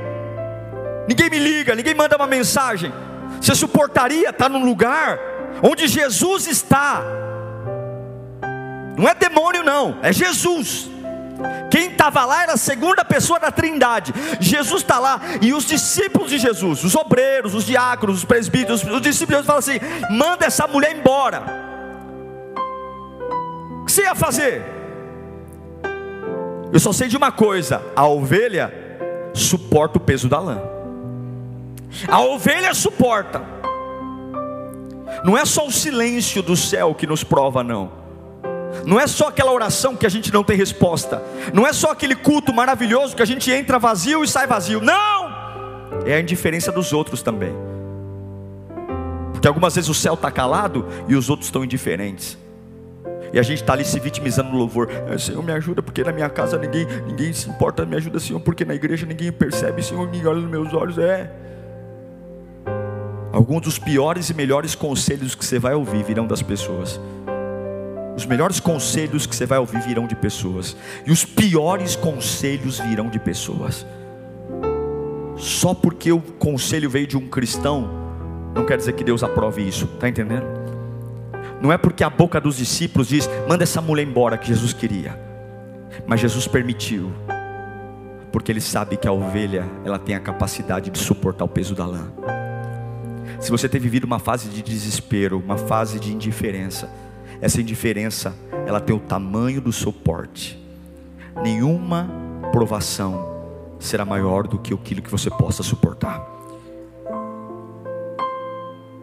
Ninguém 1.08 1.30
me 1.30 1.38
liga, 1.38 1.74
ninguém 1.74 1.94
manda 1.94 2.16
uma 2.16 2.26
mensagem. 2.26 2.92
Você 3.40 3.54
suportaria 3.54 4.30
estar 4.30 4.48
num 4.48 4.64
lugar 4.64 5.18
onde 5.62 5.86
Jesus 5.86 6.46
está? 6.46 7.02
Não 8.96 9.08
é 9.08 9.14
demônio, 9.14 9.62
não, 9.62 9.98
é 10.02 10.12
Jesus. 10.12 10.90
Quem 11.70 11.92
estava 11.92 12.24
lá 12.24 12.42
era 12.42 12.54
a 12.54 12.56
segunda 12.56 13.04
pessoa 13.04 13.38
da 13.38 13.50
Trindade. 13.50 14.12
Jesus 14.40 14.82
está 14.82 14.98
lá 14.98 15.20
e 15.40 15.52
os 15.52 15.64
discípulos 15.64 16.30
de 16.30 16.38
Jesus, 16.38 16.82
os 16.82 16.94
obreiros, 16.94 17.54
os 17.54 17.64
diáconos, 17.64 18.18
os 18.18 18.24
presbíteros, 18.24 18.82
os 18.82 19.00
discípulos 19.00 19.46
falam 19.46 19.60
assim: 19.60 19.78
manda 20.10 20.46
essa 20.46 20.66
mulher 20.66 20.96
embora. 20.96 21.67
Você 23.98 24.04
ia 24.04 24.14
fazer? 24.14 24.62
Eu 26.72 26.78
só 26.78 26.92
sei 26.92 27.08
de 27.08 27.16
uma 27.16 27.32
coisa: 27.32 27.82
a 27.96 28.06
ovelha 28.06 28.72
suporta 29.34 29.98
o 29.98 30.00
peso 30.00 30.28
da 30.28 30.38
lã. 30.38 30.62
A 32.06 32.20
ovelha 32.20 32.72
suporta. 32.74 33.42
Não 35.24 35.36
é 35.36 35.44
só 35.44 35.66
o 35.66 35.72
silêncio 35.72 36.40
do 36.44 36.56
céu 36.56 36.94
que 36.94 37.08
nos 37.08 37.24
prova, 37.24 37.64
não. 37.64 37.90
Não 38.86 39.00
é 39.00 39.08
só 39.08 39.26
aquela 39.28 39.50
oração 39.50 39.96
que 39.96 40.06
a 40.06 40.08
gente 40.08 40.32
não 40.32 40.44
tem 40.44 40.56
resposta. 40.56 41.20
Não 41.52 41.66
é 41.66 41.72
só 41.72 41.90
aquele 41.90 42.14
culto 42.14 42.54
maravilhoso 42.54 43.16
que 43.16 43.22
a 43.22 43.26
gente 43.26 43.50
entra 43.50 43.80
vazio 43.80 44.22
e 44.22 44.28
sai 44.28 44.46
vazio. 44.46 44.80
Não! 44.80 45.28
É 46.06 46.14
a 46.14 46.20
indiferença 46.20 46.70
dos 46.70 46.92
outros 46.92 47.20
também. 47.20 47.52
Porque 49.32 49.48
algumas 49.48 49.74
vezes 49.74 49.90
o 49.90 49.94
céu 49.94 50.14
está 50.14 50.30
calado 50.30 50.86
e 51.08 51.16
os 51.16 51.28
outros 51.28 51.48
estão 51.48 51.64
indiferentes. 51.64 52.38
E 53.32 53.38
a 53.38 53.42
gente 53.42 53.62
está 53.62 53.72
ali 53.72 53.84
se 53.84 53.98
vitimizando 54.00 54.50
no 54.50 54.56
louvor. 54.56 54.88
É, 55.08 55.18
Senhor, 55.18 55.42
me 55.42 55.52
ajuda, 55.52 55.82
porque 55.82 56.02
na 56.02 56.12
minha 56.12 56.28
casa 56.28 56.58
ninguém, 56.58 56.86
ninguém 57.06 57.32
se 57.32 57.48
importa. 57.48 57.84
Me 57.84 57.96
ajuda, 57.96 58.18
Senhor, 58.18 58.40
porque 58.40 58.64
na 58.64 58.74
igreja 58.74 59.06
ninguém 59.06 59.30
percebe. 59.30 59.82
Senhor, 59.82 60.08
me 60.08 60.26
olha 60.26 60.40
nos 60.40 60.50
meus 60.50 60.72
olhos. 60.72 60.98
É. 60.98 61.30
Alguns 63.32 63.62
dos 63.62 63.78
piores 63.78 64.30
e 64.30 64.34
melhores 64.34 64.74
conselhos 64.74 65.34
que 65.34 65.44
você 65.44 65.58
vai 65.58 65.74
ouvir 65.74 66.02
virão 66.02 66.26
das 66.26 66.42
pessoas. 66.42 66.98
Os 68.16 68.26
melhores 68.26 68.58
conselhos 68.58 69.26
que 69.26 69.36
você 69.36 69.46
vai 69.46 69.58
ouvir 69.58 69.80
virão 69.80 70.04
de 70.04 70.16
pessoas, 70.16 70.76
e 71.06 71.12
os 71.12 71.24
piores 71.24 71.94
conselhos 71.94 72.80
virão 72.80 73.08
de 73.08 73.20
pessoas. 73.20 73.86
Só 75.36 75.72
porque 75.72 76.10
o 76.10 76.20
conselho 76.20 76.90
veio 76.90 77.06
de 77.06 77.16
um 77.16 77.28
cristão, 77.28 77.88
não 78.56 78.66
quer 78.66 78.76
dizer 78.76 78.94
que 78.94 79.04
Deus 79.04 79.22
aprove 79.22 79.62
isso, 79.62 79.84
está 79.84 80.08
entendendo? 80.08 80.57
Não 81.60 81.72
é 81.72 81.78
porque 81.78 82.04
a 82.04 82.10
boca 82.10 82.40
dos 82.40 82.56
discípulos 82.56 83.08
diz, 83.08 83.28
manda 83.48 83.64
essa 83.64 83.80
mulher 83.80 84.06
embora 84.06 84.38
que 84.38 84.46
Jesus 84.46 84.72
queria, 84.72 85.18
mas 86.06 86.20
Jesus 86.20 86.46
permitiu, 86.46 87.12
porque 88.30 88.52
Ele 88.52 88.60
sabe 88.60 88.96
que 88.96 89.08
a 89.08 89.12
ovelha 89.12 89.68
ela 89.84 89.98
tem 89.98 90.14
a 90.14 90.20
capacidade 90.20 90.90
de 90.90 90.98
suportar 90.98 91.44
o 91.44 91.48
peso 91.48 91.74
da 91.74 91.84
lã. 91.84 92.12
Se 93.40 93.50
você 93.50 93.68
tem 93.68 93.80
vivido 93.80 94.04
uma 94.04 94.18
fase 94.18 94.48
de 94.48 94.62
desespero, 94.62 95.38
uma 95.38 95.56
fase 95.56 95.98
de 95.98 96.12
indiferença, 96.12 96.88
essa 97.40 97.60
indiferença, 97.60 98.34
ela 98.66 98.80
tem 98.80 98.94
o 98.94 99.00
tamanho 99.00 99.60
do 99.60 99.72
suporte. 99.72 100.58
Nenhuma 101.42 102.08
provação 102.52 103.76
será 103.78 104.04
maior 104.04 104.46
do 104.46 104.58
que 104.58 104.74
aquilo 104.74 105.02
que 105.02 105.10
você 105.10 105.30
possa 105.30 105.62
suportar. 105.62 106.20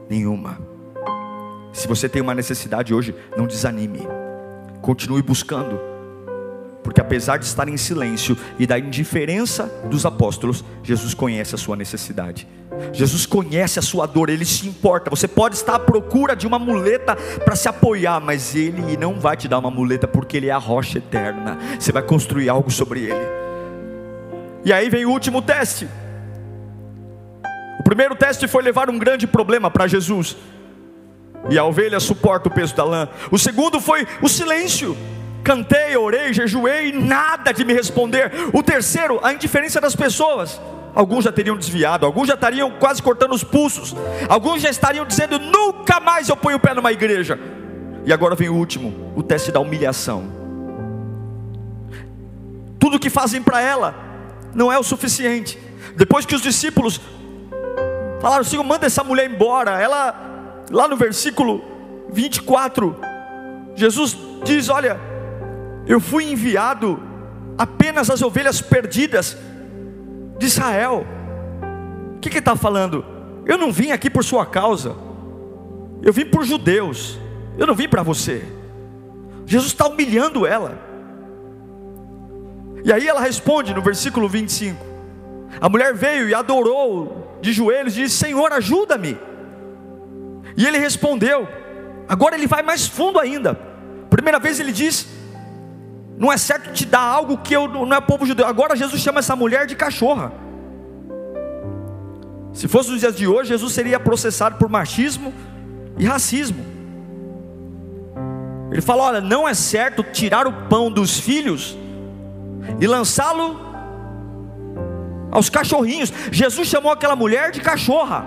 Nenhuma. 0.09 0.74
Se 1.75 1.89
você 1.89 2.07
tem 2.07 2.21
uma 2.21 2.33
necessidade 2.33 2.93
hoje, 2.93 3.13
não 3.35 3.45
desanime. 3.45 4.07
Continue 4.81 5.21
buscando. 5.21 5.77
Porque 6.81 7.01
apesar 7.01 7.35
de 7.35 7.43
estar 7.43 7.67
em 7.67 7.75
silêncio 7.75 8.37
e 8.57 8.65
da 8.65 8.79
indiferença 8.79 9.69
dos 9.89 10.05
apóstolos, 10.05 10.63
Jesus 10.81 11.13
conhece 11.13 11.53
a 11.53 11.57
sua 11.57 11.75
necessidade. 11.75 12.47
Jesus 12.93 13.25
conhece 13.25 13.77
a 13.77 13.81
sua 13.81 14.05
dor, 14.05 14.29
ele 14.29 14.45
se 14.45 14.65
importa. 14.65 15.09
Você 15.09 15.27
pode 15.27 15.55
estar 15.55 15.75
à 15.75 15.79
procura 15.79 16.33
de 16.33 16.47
uma 16.47 16.57
muleta 16.57 17.13
para 17.43 17.57
se 17.57 17.67
apoiar, 17.67 18.21
mas 18.21 18.55
ele 18.55 18.95
não 18.95 19.19
vai 19.19 19.35
te 19.35 19.49
dar 19.49 19.59
uma 19.59 19.69
muleta 19.69 20.07
porque 20.07 20.37
ele 20.37 20.47
é 20.47 20.51
a 20.51 20.57
rocha 20.57 20.99
eterna. 20.99 21.57
Você 21.77 21.91
vai 21.91 22.03
construir 22.03 22.47
algo 22.47 22.71
sobre 22.71 23.01
ele. 23.01 23.27
E 24.63 24.71
aí 24.71 24.89
vem 24.89 25.05
o 25.05 25.11
último 25.11 25.41
teste. 25.41 25.89
O 27.81 27.83
primeiro 27.83 28.15
teste 28.15 28.47
foi 28.47 28.63
levar 28.63 28.89
um 28.89 28.97
grande 28.97 29.27
problema 29.27 29.69
para 29.69 29.87
Jesus. 29.87 30.37
E 31.49 31.57
a 31.57 31.65
ovelha 31.65 31.99
suporta 31.99 32.49
o 32.49 32.51
peso 32.51 32.75
da 32.75 32.83
lã. 32.83 33.07
O 33.31 33.37
segundo 33.37 33.79
foi 33.79 34.07
o 34.21 34.27
silêncio. 34.27 34.97
Cantei, 35.43 35.95
orei, 35.95 36.33
jejuei, 36.33 36.91
nada 36.91 37.51
de 37.51 37.63
me 37.63 37.73
responder. 37.73 38.31
O 38.51 38.63
terceiro, 38.63 39.19
a 39.23 39.31
indiferença 39.31 39.79
das 39.79 39.95
pessoas 39.95 40.59
alguns 40.95 41.25
já 41.25 41.31
teriam 41.31 41.57
desviado, 41.57 42.05
alguns 42.05 42.29
já 42.29 42.35
estariam 42.35 42.71
quase 42.71 43.03
cortando 43.03 43.33
os 43.33 43.43
pulsos, 43.43 43.93
alguns 44.29 44.61
já 44.61 44.69
estariam 44.69 45.05
dizendo: 45.05 45.37
nunca 45.37 45.99
mais 45.99 46.29
eu 46.29 46.37
ponho 46.37 46.57
o 46.57 46.59
pé 46.59 46.73
numa 46.73 46.91
igreja. 46.91 47.37
E 48.05 48.13
agora 48.13 48.35
vem 48.35 48.49
o 48.49 48.55
último, 48.55 49.11
o 49.15 49.21
teste 49.21 49.51
da 49.51 49.59
humilhação. 49.59 50.31
Tudo 52.79 52.99
que 52.99 53.09
fazem 53.09 53.41
para 53.41 53.59
ela 53.61 53.95
não 54.53 54.71
é 54.71 54.79
o 54.79 54.83
suficiente. 54.83 55.59
Depois 55.97 56.25
que 56.25 56.35
os 56.35 56.41
discípulos 56.41 57.01
falaram: 58.21 58.43
Senhor, 58.43 58.63
manda 58.63 58.85
essa 58.85 59.03
mulher 59.03 59.29
embora. 59.29 59.81
Ela, 59.81 60.34
lá 60.69 60.87
no 60.87 60.95
versículo 60.95 61.63
24, 62.09 62.95
Jesus 63.75 64.17
diz: 64.43 64.69
Olha, 64.69 64.99
eu 65.87 65.99
fui 65.99 66.31
enviado 66.31 66.99
apenas 67.57 68.09
às 68.09 68.21
ovelhas 68.21 68.61
perdidas 68.61 69.37
de 70.37 70.45
Israel. 70.45 71.05
O 72.15 72.19
que, 72.19 72.37
está 72.37 72.55
falando? 72.55 73.05
Eu 73.45 73.57
não 73.57 73.71
vim 73.71 73.91
aqui 73.91 74.09
por 74.09 74.23
sua 74.23 74.45
causa, 74.45 74.95
eu 76.01 76.11
vim 76.11 76.25
por 76.25 76.43
judeus, 76.43 77.19
eu 77.57 77.67
não 77.67 77.75
vim 77.75 77.87
para 77.87 78.01
você. 78.01 78.43
Jesus 79.45 79.71
está 79.71 79.87
humilhando 79.87 80.45
ela. 80.45 80.79
E 82.83 82.91
aí 82.91 83.07
ela 83.07 83.21
responde 83.21 83.73
no 83.73 83.81
versículo 83.81 84.27
25: 84.27 84.83
A 85.61 85.69
mulher 85.69 85.93
veio 85.93 86.27
e 86.29 86.33
adorou 86.33 87.37
de 87.41 87.53
joelhos 87.53 87.95
e 87.97 88.03
disse: 88.03 88.17
Senhor, 88.17 88.51
ajuda-me. 88.51 89.17
E 90.57 90.65
ele 90.65 90.77
respondeu. 90.77 91.47
Agora 92.07 92.35
ele 92.35 92.47
vai 92.47 92.61
mais 92.61 92.87
fundo 92.87 93.19
ainda. 93.19 93.59
Primeira 94.09 94.39
vez 94.39 94.59
ele 94.59 94.71
diz: 94.71 95.07
não 96.17 96.31
é 96.31 96.37
certo 96.37 96.71
te 96.71 96.85
dar 96.85 97.01
algo 97.01 97.37
que 97.37 97.55
eu, 97.55 97.67
não 97.67 97.95
é 97.95 98.01
povo 98.01 98.25
judeu. 98.25 98.47
Agora 98.47 98.75
Jesus 98.75 99.01
chama 99.01 99.19
essa 99.19 99.35
mulher 99.35 99.65
de 99.65 99.75
cachorra. 99.75 100.31
Se 102.53 102.69
fosse 102.69 102.89
nos 102.89 103.01
dias 103.01 103.15
de 103.15 103.27
hoje, 103.27 103.49
Jesus 103.49 103.73
seria 103.73 103.99
processado 103.99 104.57
por 104.57 104.69
machismo 104.69 105.33
e 105.97 106.05
racismo. 106.05 106.63
Ele 108.71 108.81
fala: 108.81 109.03
olha, 109.03 109.21
não 109.21 109.47
é 109.47 109.53
certo 109.53 110.03
tirar 110.03 110.47
o 110.47 110.53
pão 110.67 110.89
dos 110.89 111.19
filhos 111.19 111.77
e 112.79 112.87
lançá-lo 112.87 113.59
aos 115.31 115.49
cachorrinhos. 115.49 116.13
Jesus 116.31 116.67
chamou 116.69 116.91
aquela 116.91 117.15
mulher 117.15 117.51
de 117.51 117.59
cachorra. 117.59 118.25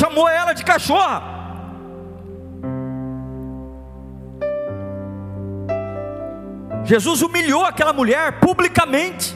Chamou 0.00 0.28
ela 0.28 0.52
de 0.52 0.64
cachorra. 0.64 1.22
Jesus 6.84 7.22
humilhou 7.22 7.64
aquela 7.64 7.92
mulher 7.92 8.40
publicamente. 8.40 9.34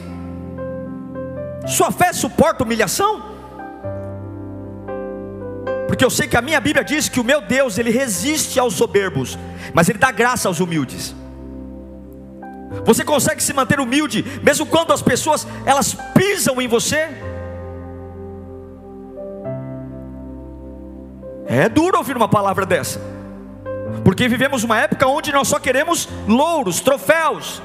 Sua 1.65 1.91
fé 1.91 2.11
suporta 2.13 2.63
humilhação? 2.63 3.23
Porque 5.87 6.05
eu 6.05 6.09
sei 6.09 6.27
que 6.27 6.37
a 6.37 6.41
minha 6.41 6.59
Bíblia 6.59 6.83
diz 6.83 7.09
que 7.09 7.19
o 7.19 7.23
meu 7.23 7.41
Deus, 7.41 7.77
ele 7.77 7.89
resiste 7.89 8.59
aos 8.59 8.75
soberbos, 8.75 9.37
mas 9.73 9.89
ele 9.89 9.97
dá 9.97 10.11
graça 10.11 10.47
aos 10.47 10.59
humildes. 10.59 11.15
Você 12.85 13.03
consegue 13.03 13.41
se 13.41 13.53
manter 13.53 13.79
humilde 13.79 14.23
mesmo 14.43 14.65
quando 14.65 14.93
as 14.93 15.01
pessoas 15.01 15.47
elas 15.65 15.95
pisam 16.13 16.61
em 16.61 16.67
você? 16.67 17.28
É 21.49 21.67
duro 21.67 21.97
ouvir 21.97 22.15
uma 22.15 22.29
palavra 22.29 22.63
dessa. 22.63 23.01
Porque 24.03 24.27
vivemos 24.27 24.63
uma 24.63 24.79
época 24.79 25.07
onde 25.07 25.31
nós 25.31 25.47
só 25.47 25.57
queremos 25.57 26.07
louros, 26.27 26.79
troféus. 26.79 27.59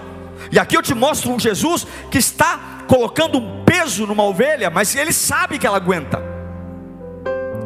E 0.51 0.59
aqui 0.59 0.75
eu 0.75 0.83
te 0.83 0.95
mostro 0.95 1.31
um 1.31 1.39
Jesus 1.39 1.87
que 2.11 2.17
está 2.17 2.85
colocando 2.89 3.37
um 3.37 3.63
peso 3.63 4.07
numa 4.07 4.23
ovelha, 4.23 4.71
mas 4.71 4.97
ele 4.97 5.13
sabe 5.13 5.59
que 5.59 5.67
ela 5.67 5.77
aguenta. 5.77 6.23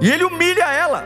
E 0.01 0.11
ele 0.11 0.25
humilha 0.25 0.65
ela. 0.65 1.05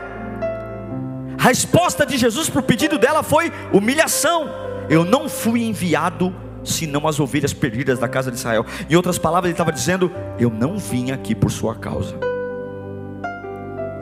A 1.37 1.43
resposta 1.43 2.05
de 2.07 2.17
Jesus 2.17 2.49
para 2.49 2.61
o 2.61 2.63
pedido 2.63 2.97
dela 2.97 3.21
foi 3.21 3.53
humilhação. 3.71 4.49
Eu 4.89 5.05
não 5.05 5.29
fui 5.29 5.63
enviado 5.63 6.33
senão 6.63 7.07
as 7.07 7.19
ovelhas 7.19 7.53
perdidas 7.53 7.99
da 7.99 8.07
casa 8.07 8.31
de 8.31 8.37
Israel. 8.37 8.65
Em 8.89 8.95
outras 8.95 9.19
palavras, 9.19 9.49
ele 9.49 9.53
estava 9.53 9.71
dizendo: 9.71 10.11
Eu 10.39 10.49
não 10.49 10.79
vim 10.79 11.11
aqui 11.11 11.35
por 11.35 11.51
sua 11.51 11.75
causa. 11.75 12.32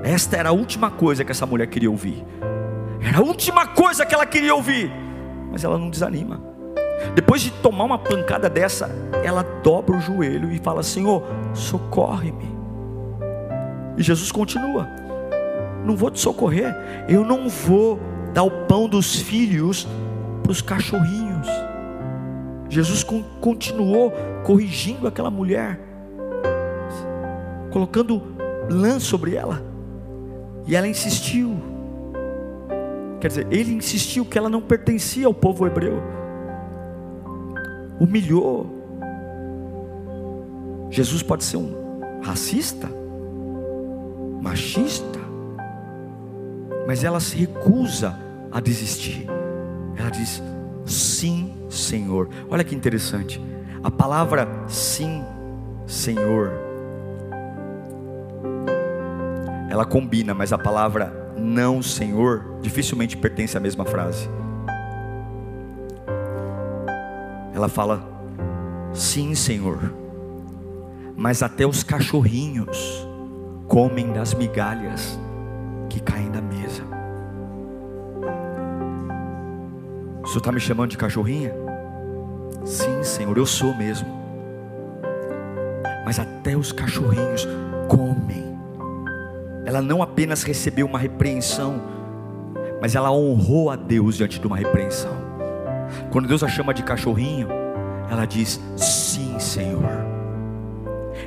Esta 0.03 0.37
era 0.37 0.49
a 0.49 0.53
última 0.53 0.89
coisa 0.89 1.23
que 1.23 1.31
essa 1.31 1.45
mulher 1.45 1.67
queria 1.67 1.89
ouvir. 1.89 2.23
Era 3.01 3.19
a 3.19 3.21
última 3.21 3.67
coisa 3.67 4.05
que 4.05 4.13
ela 4.13 4.25
queria 4.25 4.53
ouvir. 4.53 4.91
Mas 5.51 5.63
ela 5.63 5.77
não 5.77 5.89
desanima. 5.89 6.41
Depois 7.15 7.41
de 7.41 7.51
tomar 7.51 7.83
uma 7.83 7.97
pancada 7.97 8.49
dessa, 8.49 8.89
ela 9.23 9.43
dobra 9.63 9.97
o 9.97 10.01
joelho 10.01 10.51
e 10.51 10.59
fala: 10.59 10.83
Senhor, 10.83 11.23
socorre-me. 11.53 12.49
E 13.97 14.03
Jesus 14.03 14.31
continua: 14.31 14.87
Não 15.85 15.95
vou 15.95 16.09
te 16.09 16.19
socorrer, 16.19 16.75
eu 17.07 17.25
não 17.25 17.49
vou 17.49 17.99
dar 18.33 18.43
o 18.43 18.51
pão 18.65 18.87
dos 18.87 19.15
filhos 19.15 19.87
para 20.43 20.51
os 20.51 20.61
cachorrinhos. 20.61 21.47
Jesus 22.69 23.05
continuou 23.41 24.13
corrigindo 24.43 25.05
aquela 25.05 25.29
mulher, 25.29 25.79
colocando 27.69 28.21
lã 28.69 28.97
sobre 28.97 29.35
ela, 29.35 29.61
e 30.67 30.75
ela 30.75 30.87
insistiu. 30.87 31.55
Quer 33.19 33.27
dizer, 33.27 33.47
ele 33.51 33.73
insistiu 33.73 34.25
que 34.25 34.37
ela 34.37 34.49
não 34.49 34.61
pertencia 34.61 35.27
ao 35.27 35.33
povo 35.33 35.65
hebreu, 35.67 36.01
humilhou. 37.99 38.79
Jesus 40.89 41.21
pode 41.21 41.43
ser 41.43 41.57
um 41.57 42.21
racista, 42.21 42.89
machista, 44.41 45.19
mas 46.87 47.03
ela 47.03 47.19
se 47.19 47.37
recusa 47.37 48.17
a 48.51 48.59
desistir. 48.59 49.27
Ela 49.95 50.09
diz: 50.09 50.41
sim, 50.85 51.53
Senhor. 51.69 52.27
Olha 52.49 52.63
que 52.63 52.75
interessante. 52.75 53.39
A 53.83 53.89
palavra 53.89 54.47
sim, 54.67 55.23
Senhor, 55.85 56.51
ela 59.71 59.85
combina, 59.85 60.33
mas 60.33 60.51
a 60.51 60.57
palavra 60.57 61.33
não, 61.37 61.81
Senhor, 61.81 62.57
dificilmente 62.61 63.15
pertence 63.15 63.55
à 63.55 63.59
mesma 63.59 63.85
frase. 63.85 64.29
Ela 67.53 67.69
fala 67.69 68.03
sim, 68.91 69.33
Senhor, 69.33 69.93
mas 71.15 71.41
até 71.41 71.65
os 71.65 71.83
cachorrinhos 71.83 73.07
comem 73.65 74.11
das 74.11 74.33
migalhas 74.33 75.17
que 75.87 76.01
caem 76.01 76.29
da 76.29 76.41
mesa. 76.41 76.83
O 80.21 80.27
senhor 80.27 80.39
está 80.39 80.51
me 80.51 80.59
chamando 80.59 80.89
de 80.91 80.97
cachorrinha? 80.97 81.53
Sim, 82.65 83.01
Senhor, 83.03 83.37
eu 83.37 83.45
sou 83.45 83.73
mesmo. 83.73 84.09
Mas 86.03 86.19
até 86.19 86.57
os 86.57 86.73
cachorrinhos 86.73 87.47
comem. 87.87 88.50
Ela 89.71 89.81
não 89.81 90.01
apenas 90.03 90.43
recebeu 90.43 90.85
uma 90.85 90.99
repreensão, 90.99 91.81
mas 92.81 92.93
ela 92.93 93.09
honrou 93.09 93.69
a 93.69 93.77
Deus 93.77 94.17
diante 94.17 94.37
de 94.37 94.45
uma 94.45 94.57
repreensão. 94.57 95.13
Quando 96.11 96.27
Deus 96.27 96.43
a 96.43 96.47
chama 96.49 96.73
de 96.73 96.83
cachorrinho, 96.83 97.47
ela 98.09 98.25
diz: 98.25 98.59
Sim, 98.75 99.39
Senhor. 99.39 99.89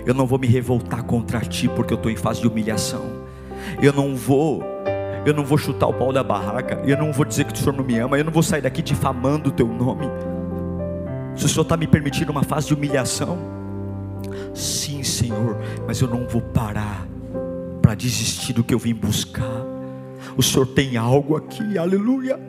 Eu 0.04 0.12
não 0.12 0.26
vou 0.26 0.38
me 0.38 0.46
revoltar 0.46 1.04
contra 1.04 1.40
ti 1.40 1.70
porque 1.70 1.94
eu 1.94 1.96
estou 1.96 2.12
em 2.12 2.16
fase 2.16 2.42
de 2.42 2.46
humilhação. 2.46 3.00
Eu 3.80 3.94
não 3.94 4.14
vou 4.14 4.62
eu 5.24 5.32
não 5.32 5.42
vou 5.42 5.56
chutar 5.56 5.86
o 5.86 5.94
pau 5.94 6.12
da 6.12 6.22
barraca, 6.22 6.82
eu 6.84 6.98
não 6.98 7.14
vou 7.14 7.24
dizer 7.24 7.46
que 7.46 7.54
o 7.54 7.56
Senhor 7.56 7.74
não 7.74 7.82
me 7.82 7.98
ama, 7.98 8.18
eu 8.18 8.24
não 8.24 8.32
vou 8.32 8.42
sair 8.42 8.60
daqui 8.60 8.82
difamando 8.82 9.48
o 9.48 9.52
teu 9.52 9.66
nome. 9.66 10.06
Se 11.34 11.46
o 11.46 11.48
Senhor 11.48 11.62
está 11.62 11.78
me 11.78 11.86
permitindo 11.86 12.30
uma 12.30 12.42
fase 12.42 12.66
de 12.66 12.74
humilhação, 12.74 13.38
sim, 14.52 15.02
Senhor, 15.02 15.56
mas 15.86 15.98
eu 16.02 16.08
não 16.08 16.28
vou 16.28 16.42
parar 16.42 17.06
para 17.84 17.94
desistir 17.94 18.54
do 18.54 18.64
que 18.64 18.72
eu 18.72 18.78
vim 18.78 18.94
buscar. 18.94 19.62
O 20.38 20.42
Senhor 20.42 20.64
tem 20.64 20.96
algo 20.96 21.36
aqui, 21.36 21.76
aleluia. 21.76 22.40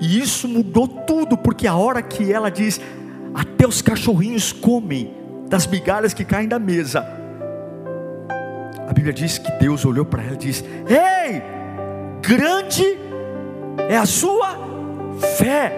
E 0.00 0.18
isso 0.18 0.48
mudou 0.48 0.88
tudo, 0.88 1.38
porque 1.38 1.68
a 1.68 1.76
hora 1.76 2.02
que 2.02 2.32
ela 2.32 2.50
diz, 2.50 2.80
até 3.32 3.64
os 3.64 3.80
cachorrinhos 3.80 4.52
comem 4.52 5.14
das 5.48 5.68
migalhas 5.68 6.12
que 6.12 6.24
caem 6.24 6.48
da 6.48 6.58
mesa, 6.58 7.06
a 8.88 8.92
Bíblia 8.92 9.14
diz 9.14 9.38
que 9.38 9.52
Deus 9.52 9.84
olhou 9.84 10.04
para 10.04 10.20
ela 10.20 10.34
e 10.34 10.38
disse: 10.38 10.64
Ei, 10.64 11.40
grande 12.20 12.98
é 13.88 13.96
a 13.96 14.04
sua 14.04 14.58
fé, 15.36 15.72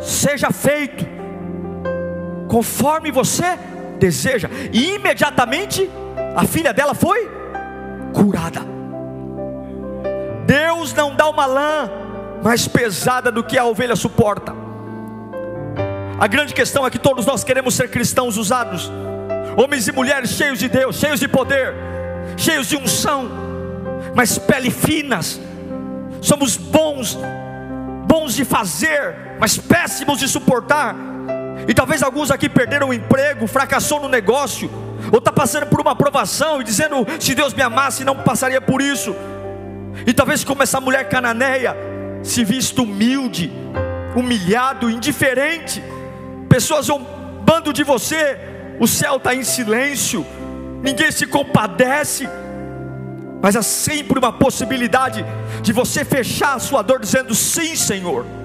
seja 0.00 0.50
feito 0.50 1.04
conforme 2.48 3.12
você 3.12 3.58
deseja. 3.98 4.48
E 4.72 4.94
imediatamente 4.94 5.90
a 6.34 6.44
filha 6.44 6.72
dela 6.72 6.94
foi 6.94 7.30
curada. 8.12 8.60
Deus 10.46 10.92
não 10.92 11.14
dá 11.14 11.28
uma 11.28 11.46
lã 11.46 11.90
mais 12.42 12.68
pesada 12.68 13.30
do 13.30 13.42
que 13.42 13.58
a 13.58 13.64
ovelha 13.64 13.96
suporta. 13.96 14.54
A 16.18 16.26
grande 16.26 16.54
questão 16.54 16.86
é 16.86 16.90
que 16.90 16.98
todos 16.98 17.26
nós 17.26 17.42
queremos 17.42 17.74
ser 17.74 17.90
cristãos 17.90 18.36
usados 18.36 18.90
homens 19.56 19.86
e 19.86 19.92
mulheres 19.92 20.30
cheios 20.30 20.58
de 20.58 20.68
Deus, 20.68 20.96
cheios 20.96 21.20
de 21.20 21.28
poder, 21.28 21.74
cheios 22.36 22.66
de 22.66 22.76
unção, 22.76 23.30
mas 24.14 24.38
pele 24.38 24.70
finas. 24.70 25.40
Somos 26.20 26.56
bons, 26.56 27.18
bons 28.06 28.34
de 28.34 28.44
fazer, 28.44 29.36
mas 29.38 29.56
péssimos 29.56 30.18
de 30.18 30.28
suportar. 30.28 30.94
E 31.68 31.74
talvez 31.74 32.02
alguns 32.02 32.30
aqui 32.30 32.48
perderam 32.48 32.88
o 32.88 32.94
emprego, 32.94 33.46
fracassou 33.46 34.00
no 34.00 34.08
negócio, 34.08 34.70
ou 35.12 35.18
está 35.18 35.32
passando 35.32 35.66
por 35.66 35.80
uma 35.80 35.92
aprovação 35.92 36.60
e 36.60 36.64
dizendo: 36.64 37.06
se 37.18 37.34
Deus 37.34 37.54
me 37.54 37.62
amasse, 37.62 38.04
não 38.04 38.16
passaria 38.16 38.60
por 38.60 38.80
isso. 38.80 39.14
E 40.06 40.12
talvez 40.12 40.44
como 40.44 40.62
essa 40.62 40.80
mulher 40.80 41.08
cananeia, 41.08 41.76
se 42.22 42.44
visto 42.44 42.82
humilde, 42.82 43.52
humilhado, 44.14 44.90
indiferente, 44.90 45.82
pessoas 46.48 46.86
zombando 46.86 47.72
de 47.72 47.84
você, 47.84 48.38
o 48.80 48.86
céu 48.86 49.16
está 49.16 49.34
em 49.34 49.44
silêncio, 49.44 50.26
ninguém 50.82 51.10
se 51.10 51.26
compadece, 51.26 52.28
mas 53.40 53.56
há 53.56 53.62
sempre 53.62 54.18
uma 54.18 54.32
possibilidade 54.32 55.24
de 55.62 55.72
você 55.72 56.04
fechar 56.04 56.54
a 56.54 56.58
sua 56.58 56.82
dor 56.82 57.00
dizendo: 57.00 57.34
Sim, 57.34 57.76
Senhor. 57.76 58.43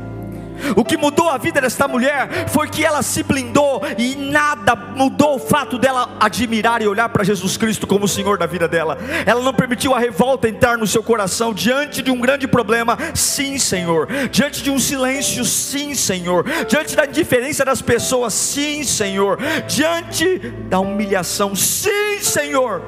O 0.75 0.83
que 0.83 0.97
mudou 0.97 1.29
a 1.29 1.37
vida 1.37 1.61
desta 1.61 1.87
mulher 1.87 2.49
foi 2.49 2.67
que 2.67 2.83
ela 2.83 3.01
se 3.01 3.23
blindou 3.23 3.81
e 3.97 4.15
nada 4.15 4.75
mudou 4.75 5.35
o 5.35 5.39
fato 5.39 5.77
dela 5.77 6.17
admirar 6.19 6.81
e 6.81 6.87
olhar 6.87 7.09
para 7.09 7.23
Jesus 7.23 7.57
Cristo 7.57 7.87
como 7.87 8.05
o 8.05 8.07
Senhor 8.07 8.37
da 8.37 8.45
vida 8.45 8.67
dela. 8.67 8.97
Ela 9.25 9.41
não 9.41 9.53
permitiu 9.53 9.93
a 9.93 9.99
revolta 9.99 10.47
entrar 10.47 10.77
no 10.77 10.87
seu 10.87 11.03
coração 11.03 11.53
diante 11.53 12.01
de 12.01 12.11
um 12.11 12.19
grande 12.19 12.47
problema. 12.47 12.97
Sim, 13.13 13.57
Senhor. 13.57 14.07
Diante 14.31 14.63
de 14.63 14.71
um 14.71 14.79
silêncio, 14.79 15.43
sim, 15.45 15.93
Senhor. 15.93 16.45
Diante 16.67 16.95
da 16.95 17.05
indiferença 17.05 17.63
das 17.65 17.81
pessoas, 17.81 18.33
sim, 18.33 18.83
Senhor. 18.83 19.37
Diante 19.67 20.39
da 20.69 20.79
humilhação, 20.79 21.55
sim, 21.55 22.19
Senhor. 22.21 22.81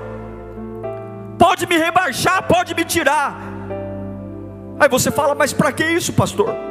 Pode 1.37 1.65
me 1.65 1.77
rebaixar, 1.77 2.43
pode 2.43 2.75
me 2.75 2.85
tirar. 2.85 3.35
Aí 4.79 4.89
você 4.89 5.11
fala, 5.11 5.35
mas 5.35 5.53
para 5.53 5.71
que 5.71 5.83
isso, 5.83 6.13
pastor? 6.13 6.70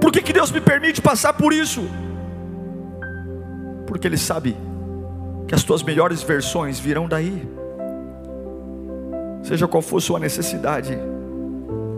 Por 0.00 0.12
que, 0.12 0.22
que 0.22 0.32
Deus 0.32 0.50
me 0.50 0.60
permite 0.60 1.02
passar 1.02 1.32
por 1.32 1.52
isso? 1.52 1.88
Porque 3.86 4.06
Ele 4.06 4.18
sabe 4.18 4.56
que 5.46 5.54
as 5.54 5.64
tuas 5.64 5.82
melhores 5.82 6.22
versões 6.22 6.78
virão 6.78 7.08
daí. 7.08 7.48
Seja 9.42 9.66
qual 9.66 9.82
for 9.82 10.00
sua 10.00 10.20
necessidade, 10.20 10.98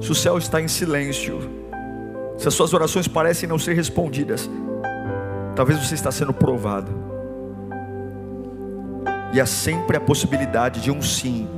se 0.01 0.11
o 0.13 0.15
céu 0.15 0.39
está 0.39 0.61
em 0.61 0.69
silêncio, 0.69 1.41
se 2.39 2.47
as 2.47 2.55
suas 2.55 2.73
orações 2.73 3.09
parecem 3.09 3.49
não 3.49 3.59
ser 3.59 3.75
respondidas, 3.75 4.49
talvez 5.57 5.79
você 5.79 5.95
está 5.95 6.13
sendo 6.13 6.33
provado. 6.33 6.91
E 9.33 9.41
há 9.41 9.47
sempre 9.47 9.97
a 9.97 10.01
possibilidade 10.01 10.81
de 10.81 10.91
um 10.91 11.03
sim, 11.03 11.49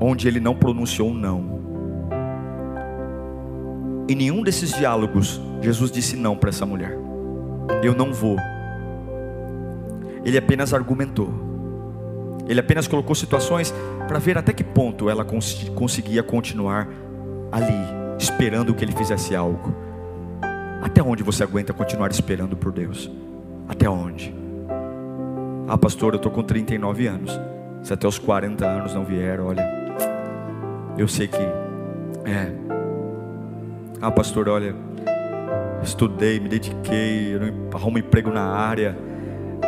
onde 0.00 0.28
ele 0.28 0.40
não 0.40 0.54
pronunciou 0.54 1.10
um 1.10 1.14
não. 1.14 1.59
Em 4.10 4.16
nenhum 4.16 4.42
desses 4.42 4.72
diálogos, 4.72 5.40
Jesus 5.62 5.88
disse 5.88 6.16
não 6.16 6.36
para 6.36 6.48
essa 6.48 6.66
mulher. 6.66 6.98
Eu 7.80 7.94
não 7.94 8.12
vou. 8.12 8.36
Ele 10.24 10.36
apenas 10.36 10.74
argumentou. 10.74 11.32
Ele 12.48 12.58
apenas 12.58 12.88
colocou 12.88 13.14
situações 13.14 13.72
para 14.08 14.18
ver 14.18 14.36
até 14.36 14.52
que 14.52 14.64
ponto 14.64 15.08
ela 15.08 15.24
cons 15.24 15.70
conseguia 15.76 16.24
continuar 16.24 16.88
ali, 17.52 17.86
esperando 18.18 18.74
que 18.74 18.84
ele 18.84 18.90
fizesse 18.96 19.36
algo. 19.36 19.72
Até 20.82 21.00
onde 21.00 21.22
você 21.22 21.44
aguenta 21.44 21.72
continuar 21.72 22.10
esperando 22.10 22.56
por 22.56 22.72
Deus? 22.72 23.08
Até 23.68 23.88
onde? 23.88 24.34
Ah, 25.68 25.78
pastor, 25.78 26.14
eu 26.14 26.16
estou 26.16 26.32
com 26.32 26.42
39 26.42 27.06
anos. 27.06 27.40
Se 27.80 27.92
até 27.92 28.08
os 28.08 28.18
40 28.18 28.66
anos 28.66 28.92
não 28.92 29.04
vier, 29.04 29.38
olha, 29.38 29.64
eu 30.98 31.06
sei 31.06 31.28
que 31.28 31.38
é. 32.24 32.69
Ah, 34.02 34.10
pastor, 34.10 34.48
olha, 34.48 34.74
estudei, 35.82 36.40
me 36.40 36.48
dediquei, 36.48 37.34
arrumo 37.72 37.98
emprego 37.98 38.30
na 38.30 38.42
área. 38.42 38.96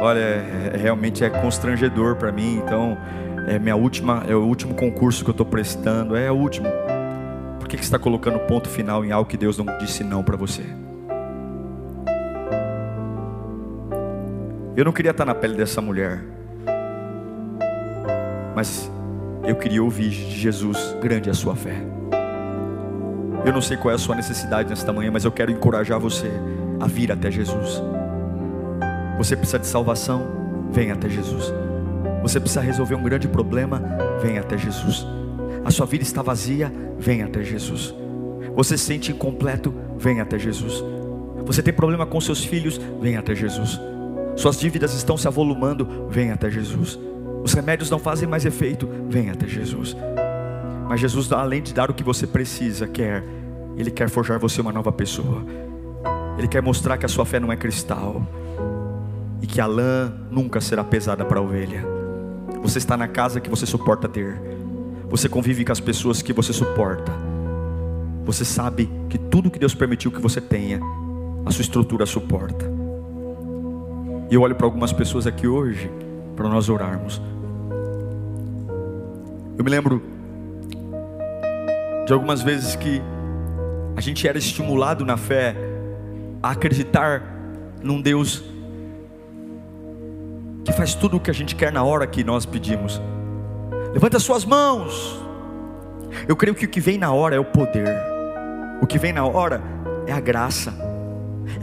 Olha, 0.01 0.19
é, 0.19 0.73
realmente 0.75 1.23
é 1.23 1.29
constrangedor 1.29 2.17
para 2.17 2.33
mim. 2.33 2.57
Então, 2.57 2.97
é 3.47 3.59
minha 3.59 3.77
última, 3.77 4.25
é 4.27 4.35
o 4.35 4.41
último 4.41 4.75
concurso 4.75 5.23
que 5.23 5.29
eu 5.29 5.33
estou 5.33 5.45
prestando, 5.45 6.17
é 6.17 6.31
o 6.31 6.35
último. 6.35 6.67
Por 7.59 7.69
que, 7.69 7.77
que 7.77 7.83
você 7.83 7.89
está 7.89 7.99
colocando 7.99 8.39
ponto 8.41 8.71
final 8.71 9.05
em 9.05 9.13
algo 9.13 9.29
que 9.29 9.37
Deus 9.37 9.59
não 9.59 9.67
disse 9.77 10.03
não 10.03 10.23
para 10.23 10.37
você? 10.37 10.63
Eu 14.75 14.87
não 14.87 14.93
queria 14.93 15.11
estar 15.11 15.27
na 15.27 15.35
pele 15.35 15.55
dessa 15.55 15.83
mulher, 15.83 16.25
mas 18.57 18.91
eu 19.45 19.57
queria 19.57 19.83
ouvir 19.83 20.09
de 20.09 20.39
Jesus: 20.39 20.97
grande 21.03 21.29
é 21.29 21.33
a 21.33 21.35
sua 21.35 21.55
fé. 21.55 22.02
Eu 23.45 23.53
não 23.53 23.61
sei 23.61 23.77
qual 23.77 23.91
é 23.91 23.95
a 23.95 23.99
sua 23.99 24.15
necessidade 24.15 24.69
nesta 24.69 24.93
manhã, 24.93 25.11
mas 25.11 25.25
eu 25.25 25.33
quero 25.33 25.51
encorajar 25.51 25.99
você 25.99 26.31
a 26.81 26.87
vir 26.87 27.11
até 27.11 27.31
Jesus. 27.31 27.83
Você 29.19 29.37
precisa 29.37 29.59
de 29.59 29.67
salvação? 29.67 30.27
Venha 30.71 30.95
até 30.95 31.09
Jesus. 31.09 31.53
Você 32.23 32.39
precisa 32.39 32.61
resolver 32.61 32.95
um 32.95 33.03
grande 33.03 33.27
problema? 33.27 33.83
Venha 34.23 34.41
até 34.41 34.57
Jesus. 34.57 35.05
A 35.65 35.71
sua 35.71 35.87
vida 35.87 36.05
está 36.05 36.23
vazia? 36.23 36.73
Venha 36.99 37.27
até 37.27 37.43
Jesus. 37.43 37.95
Você 38.55 38.79
se 38.79 38.85
sente 38.85 39.11
incompleto? 39.11 39.75
Venha 39.99 40.23
até 40.23 40.39
Jesus. 40.39 40.83
Você 41.45 41.63
tem 41.63 41.75
problema 41.75 42.07
com 42.07 42.21
seus 42.21 42.45
filhos? 42.45 42.81
Venha 43.01 43.19
até 43.19 43.35
Jesus. 43.35 43.81
Suas 44.37 44.59
dívidas 44.59 44.95
estão 44.95 45.17
se 45.17 45.27
avolumando? 45.27 46.07
Venha 46.09 46.35
até 46.35 46.49
Jesus. 46.51 46.99
Os 47.43 47.53
remédios 47.55 47.91
não 47.91 47.99
fazem 47.99 48.29
mais 48.29 48.45
efeito? 48.45 48.89
Venha 49.09 49.33
até 49.33 49.47
Jesus. 49.47 49.97
Mas 50.89 51.01
Jesus, 51.01 51.33
além 51.33 51.63
de 51.63 51.73
dar 51.73 51.91
o 51.91 51.95
que 51.95 52.03
você 52.03 52.27
precisa, 52.27 52.87
quer, 52.87 53.25
Ele 53.77 53.91
quer 53.91 54.09
forjar 54.09 54.39
você 54.39 54.61
uma 54.61 54.73
nova 54.73 54.93
pessoa. 54.93 55.45
Ele 56.39 56.49
quer 56.49 56.63
mostrar 56.63 56.99
que 56.99 57.07
a 57.07 57.09
sua 57.09 57.25
fé 57.25 57.39
não 57.39 57.53
é 57.53 57.57
cristal 57.57 58.27
e 59.41 59.47
que 59.47 59.61
a 59.61 59.67
lã 59.67 60.13
nunca 60.31 60.61
será 60.61 60.83
pesada 60.83 61.25
para 61.25 61.39
a 61.39 61.43
ovelha. 61.43 61.85
Você 62.63 62.79
está 62.79 62.97
na 62.97 63.09
casa 63.09 63.41
que 63.41 63.51
você 63.51 63.67
suporta 63.67 64.09
ter. 64.09 64.41
Você 65.09 65.29
convive 65.29 65.65
com 65.65 65.73
as 65.73 65.81
pessoas 65.81 66.23
que 66.23 66.33
você 66.33 66.53
suporta. 66.53 67.13
Você 68.25 68.45
sabe 68.45 68.89
que 69.09 69.19
tudo 69.19 69.51
que 69.51 69.59
Deus 69.59 69.75
permitiu 69.75 70.11
que 70.11 70.21
você 70.21 70.41
tenha, 70.41 70.81
a 71.45 71.51
sua 71.51 71.63
estrutura 71.63 72.07
suporta. 72.07 72.65
E 74.31 74.35
eu 74.35 74.41
olho 74.41 74.55
para 74.55 74.65
algumas 74.65 74.93
pessoas 74.93 75.27
aqui 75.27 75.47
hoje, 75.47 75.91
para 76.37 76.49
nós 76.49 76.69
orarmos. 76.69 77.21
Eu 79.59 79.65
me 79.65 79.71
lembro 79.71 80.01
de 82.07 82.13
algumas 82.13 82.43
vezes 82.43 82.77
que 82.77 83.01
a 83.97 84.01
gente 84.01 84.27
era 84.27 84.39
estimulado 84.39 85.05
na 85.05 85.17
fé 85.17 85.55
a 86.43 86.51
acreditar 86.51 87.23
num 87.83 88.01
Deus 88.01 88.43
que 90.65 90.73
faz 90.73 90.95
tudo 90.95 91.17
o 91.17 91.21
que 91.21 91.31
a 91.31 91.35
gente 91.35 91.55
quer 91.55 91.73
na 91.73 91.83
hora 91.83 92.07
que 92.07 92.23
nós 92.25 92.47
pedimos. 92.47 93.01
Levanta 93.93 94.19
suas 94.19 94.45
mãos. 94.45 95.21
Eu 96.29 96.37
creio 96.37 96.55
que 96.55 96.65
o 96.65 96.69
que 96.69 96.81
vem 96.81 96.99
na 96.99 97.13
hora 97.13 97.37
é 97.37 97.39
o 97.39 97.45
poder. 97.45 97.97
O 98.81 98.87
que 98.87 98.99
vem 98.99 99.13
na 99.13 99.25
hora 99.25 99.61
é 100.07 100.13
a 100.13 100.21
graça. 100.21 100.92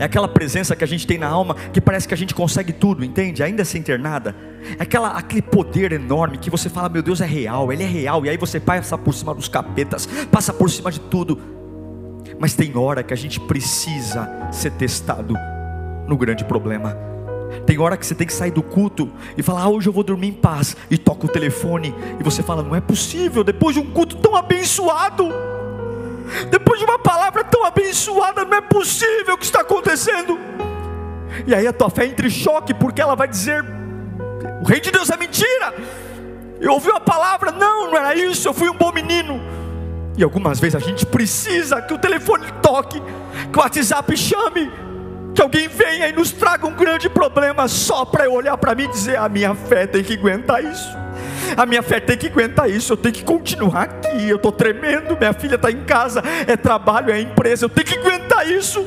É 0.00 0.04
aquela 0.04 0.26
presença 0.26 0.74
que 0.74 0.82
a 0.82 0.86
gente 0.86 1.06
tem 1.06 1.18
na 1.18 1.28
alma 1.28 1.54
que 1.74 1.78
parece 1.78 2.08
que 2.08 2.14
a 2.14 2.16
gente 2.16 2.34
consegue 2.34 2.72
tudo, 2.72 3.04
entende? 3.04 3.42
Ainda 3.42 3.66
sem 3.66 3.82
ter 3.82 3.98
nada. 3.98 4.34
É 4.78 4.82
aquela, 4.82 5.10
aquele 5.10 5.42
poder 5.42 5.92
enorme 5.92 6.38
que 6.38 6.48
você 6.48 6.70
fala, 6.70 6.88
meu 6.88 7.02
Deus 7.02 7.20
é 7.20 7.26
real, 7.26 7.70
ele 7.70 7.82
é 7.82 7.86
real. 7.86 8.24
E 8.24 8.30
aí 8.30 8.38
você 8.38 8.58
passa 8.58 8.96
por 8.96 9.12
cima 9.12 9.34
dos 9.34 9.46
capetas, 9.46 10.08
passa 10.32 10.54
por 10.54 10.70
cima 10.70 10.90
de 10.90 11.00
tudo. 11.00 11.38
Mas 12.38 12.54
tem 12.54 12.74
hora 12.78 13.02
que 13.02 13.12
a 13.12 13.16
gente 13.16 13.38
precisa 13.40 14.26
ser 14.50 14.70
testado 14.70 15.34
no 16.08 16.16
grande 16.16 16.46
problema. 16.46 16.96
Tem 17.66 17.78
hora 17.78 17.94
que 17.94 18.06
você 18.06 18.14
tem 18.14 18.26
que 18.26 18.32
sair 18.32 18.52
do 18.52 18.62
culto 18.62 19.10
e 19.36 19.42
falar, 19.42 19.64
ah, 19.64 19.68
hoje 19.68 19.86
eu 19.86 19.92
vou 19.92 20.02
dormir 20.02 20.28
em 20.28 20.32
paz. 20.32 20.78
E 20.90 20.96
toca 20.96 21.26
o 21.26 21.28
telefone 21.28 21.94
e 22.18 22.22
você 22.22 22.42
fala, 22.42 22.62
não 22.62 22.74
é 22.74 22.80
possível, 22.80 23.44
depois 23.44 23.74
de 23.74 23.82
um 23.82 23.90
culto 23.90 24.16
tão 24.16 24.34
abençoado 24.34 25.28
depois 26.50 26.78
de 26.78 26.84
uma 26.84 26.98
palavra 26.98 27.44
tão 27.44 27.64
abençoada, 27.64 28.44
não 28.44 28.56
é 28.56 28.60
possível 28.60 29.34
o 29.34 29.38
que 29.38 29.44
está 29.44 29.60
acontecendo. 29.60 30.38
E 31.46 31.54
aí 31.54 31.66
a 31.66 31.72
tua 31.72 31.90
fé 31.90 32.06
entra 32.06 32.26
em 32.26 32.30
choque, 32.30 32.74
porque 32.74 33.00
ela 33.00 33.14
vai 33.14 33.28
dizer: 33.28 33.64
O 34.62 34.66
rei 34.66 34.80
de 34.80 34.90
Deus 34.90 35.10
é 35.10 35.16
mentira. 35.16 35.74
Eu 36.60 36.72
ouvi 36.72 36.90
a 36.90 37.00
palavra, 37.00 37.50
não, 37.50 37.90
não 37.90 37.96
era 37.96 38.14
isso, 38.14 38.46
eu 38.46 38.52
fui 38.52 38.68
um 38.68 38.76
bom 38.76 38.92
menino. 38.92 39.40
E 40.16 40.22
algumas 40.22 40.60
vezes 40.60 40.74
a 40.74 40.78
gente 40.78 41.06
precisa 41.06 41.80
que 41.80 41.94
o 41.94 41.98
telefone 41.98 42.44
toque, 42.60 43.00
que 43.50 43.58
o 43.58 43.62
WhatsApp 43.62 44.14
chame, 44.16 44.70
que 45.34 45.40
alguém 45.40 45.68
venha 45.68 46.08
e 46.08 46.12
nos 46.12 46.30
traga 46.30 46.66
um 46.66 46.74
grande 46.74 47.08
problema 47.08 47.66
só 47.68 48.04
para 48.04 48.24
eu 48.24 48.34
olhar 48.34 48.58
para 48.58 48.74
mim 48.74 48.84
e 48.84 48.88
dizer: 48.88 49.16
a 49.16 49.28
minha 49.28 49.54
fé 49.54 49.86
tem 49.86 50.04
que 50.04 50.14
aguentar 50.14 50.62
isso. 50.62 50.88
A 51.56 51.66
minha 51.66 51.82
fé 51.82 52.00
tem 52.00 52.16
que 52.16 52.26
aguentar 52.26 52.70
isso, 52.70 52.92
eu 52.92 52.96
tenho 52.96 53.14
que 53.14 53.24
continuar 53.24 53.82
aqui. 53.82 54.28
Eu 54.28 54.36
estou 54.36 54.52
tremendo, 54.52 55.16
minha 55.18 55.32
filha 55.32 55.56
está 55.56 55.70
em 55.70 55.84
casa, 55.84 56.22
é 56.46 56.56
trabalho, 56.56 57.12
é 57.12 57.20
empresa, 57.20 57.64
eu 57.64 57.68
tenho 57.68 57.86
que 57.86 57.98
aguentar 57.98 58.48
isso. 58.48 58.86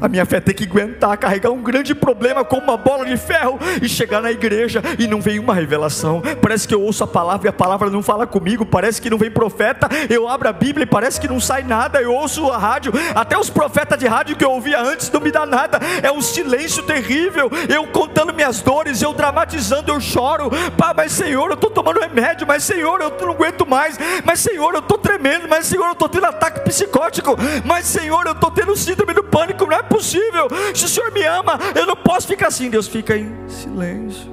A 0.00 0.08
minha 0.08 0.24
fé 0.26 0.40
tem 0.40 0.54
que 0.54 0.64
aguentar 0.64 1.16
carregar 1.16 1.50
um 1.50 1.62
grande 1.62 1.94
problema 1.94 2.44
com 2.44 2.56
uma 2.56 2.76
bola 2.76 3.04
de 3.04 3.16
ferro 3.16 3.58
e 3.80 3.88
chegar 3.88 4.20
na 4.20 4.30
igreja 4.30 4.82
e 4.98 5.06
não 5.06 5.20
vem 5.20 5.38
uma 5.38 5.54
revelação. 5.54 6.22
Parece 6.40 6.66
que 6.66 6.74
eu 6.74 6.82
ouço 6.82 7.04
a 7.04 7.06
palavra 7.06 7.46
e 7.46 7.50
a 7.50 7.52
palavra 7.52 7.90
não 7.90 8.02
fala 8.02 8.26
comigo. 8.26 8.64
Parece 8.64 9.00
que 9.00 9.10
não 9.10 9.18
vem 9.18 9.30
profeta. 9.30 9.88
Eu 10.08 10.28
abro 10.28 10.48
a 10.48 10.52
Bíblia 10.52 10.84
e 10.84 10.86
parece 10.86 11.20
que 11.20 11.28
não 11.28 11.40
sai 11.40 11.62
nada. 11.62 12.00
Eu 12.00 12.12
ouço 12.12 12.50
a 12.50 12.58
rádio, 12.58 12.92
até 13.14 13.38
os 13.38 13.50
profetas 13.50 13.98
de 13.98 14.06
rádio 14.06 14.36
que 14.36 14.44
eu 14.44 14.50
ouvia 14.50 14.80
antes 14.80 15.10
não 15.10 15.20
me 15.20 15.30
dá 15.30 15.46
nada. 15.46 15.78
É 16.02 16.10
um 16.10 16.20
silêncio 16.20 16.82
terrível. 16.82 17.50
Eu 17.68 17.86
contando 17.86 18.34
minhas 18.34 18.60
dores, 18.60 19.02
eu 19.02 19.12
dramatizando, 19.12 19.92
eu 19.92 20.00
choro. 20.00 20.50
Pá, 20.76 20.92
mas 20.96 21.12
Senhor, 21.12 21.48
eu 21.48 21.54
estou 21.54 21.70
tomando 21.70 22.00
remédio. 22.00 22.46
Mas 22.46 22.64
Senhor, 22.64 23.00
eu 23.00 23.16
não 23.20 23.30
aguento 23.30 23.66
mais. 23.66 23.98
Mas 24.24 24.40
Senhor, 24.40 24.72
eu 24.74 24.80
estou 24.80 24.98
tremendo. 24.98 25.48
Mas 25.48 25.66
Senhor, 25.66 25.86
eu 25.86 25.92
estou 25.92 26.08
tendo 26.08 26.26
ataque 26.26 26.60
psicótico. 26.60 27.36
Mas 27.64 27.86
Senhor, 27.86 28.26
eu 28.26 28.32
estou 28.32 28.50
tendo 28.50 28.76
síndrome 28.76 29.14
do 29.14 29.24
pânico. 29.24 29.66
Não 29.66 29.81
é 29.82 29.88
possível. 29.88 30.48
Se 30.74 30.84
o 30.84 30.88
Senhor 30.88 31.10
me 31.12 31.22
ama, 31.24 31.58
eu 31.74 31.86
não 31.86 31.96
posso 31.96 32.26
ficar 32.26 32.48
assim. 32.48 32.70
Deus 32.70 32.88
fica 32.88 33.16
em 33.16 33.32
silêncio. 33.48 34.30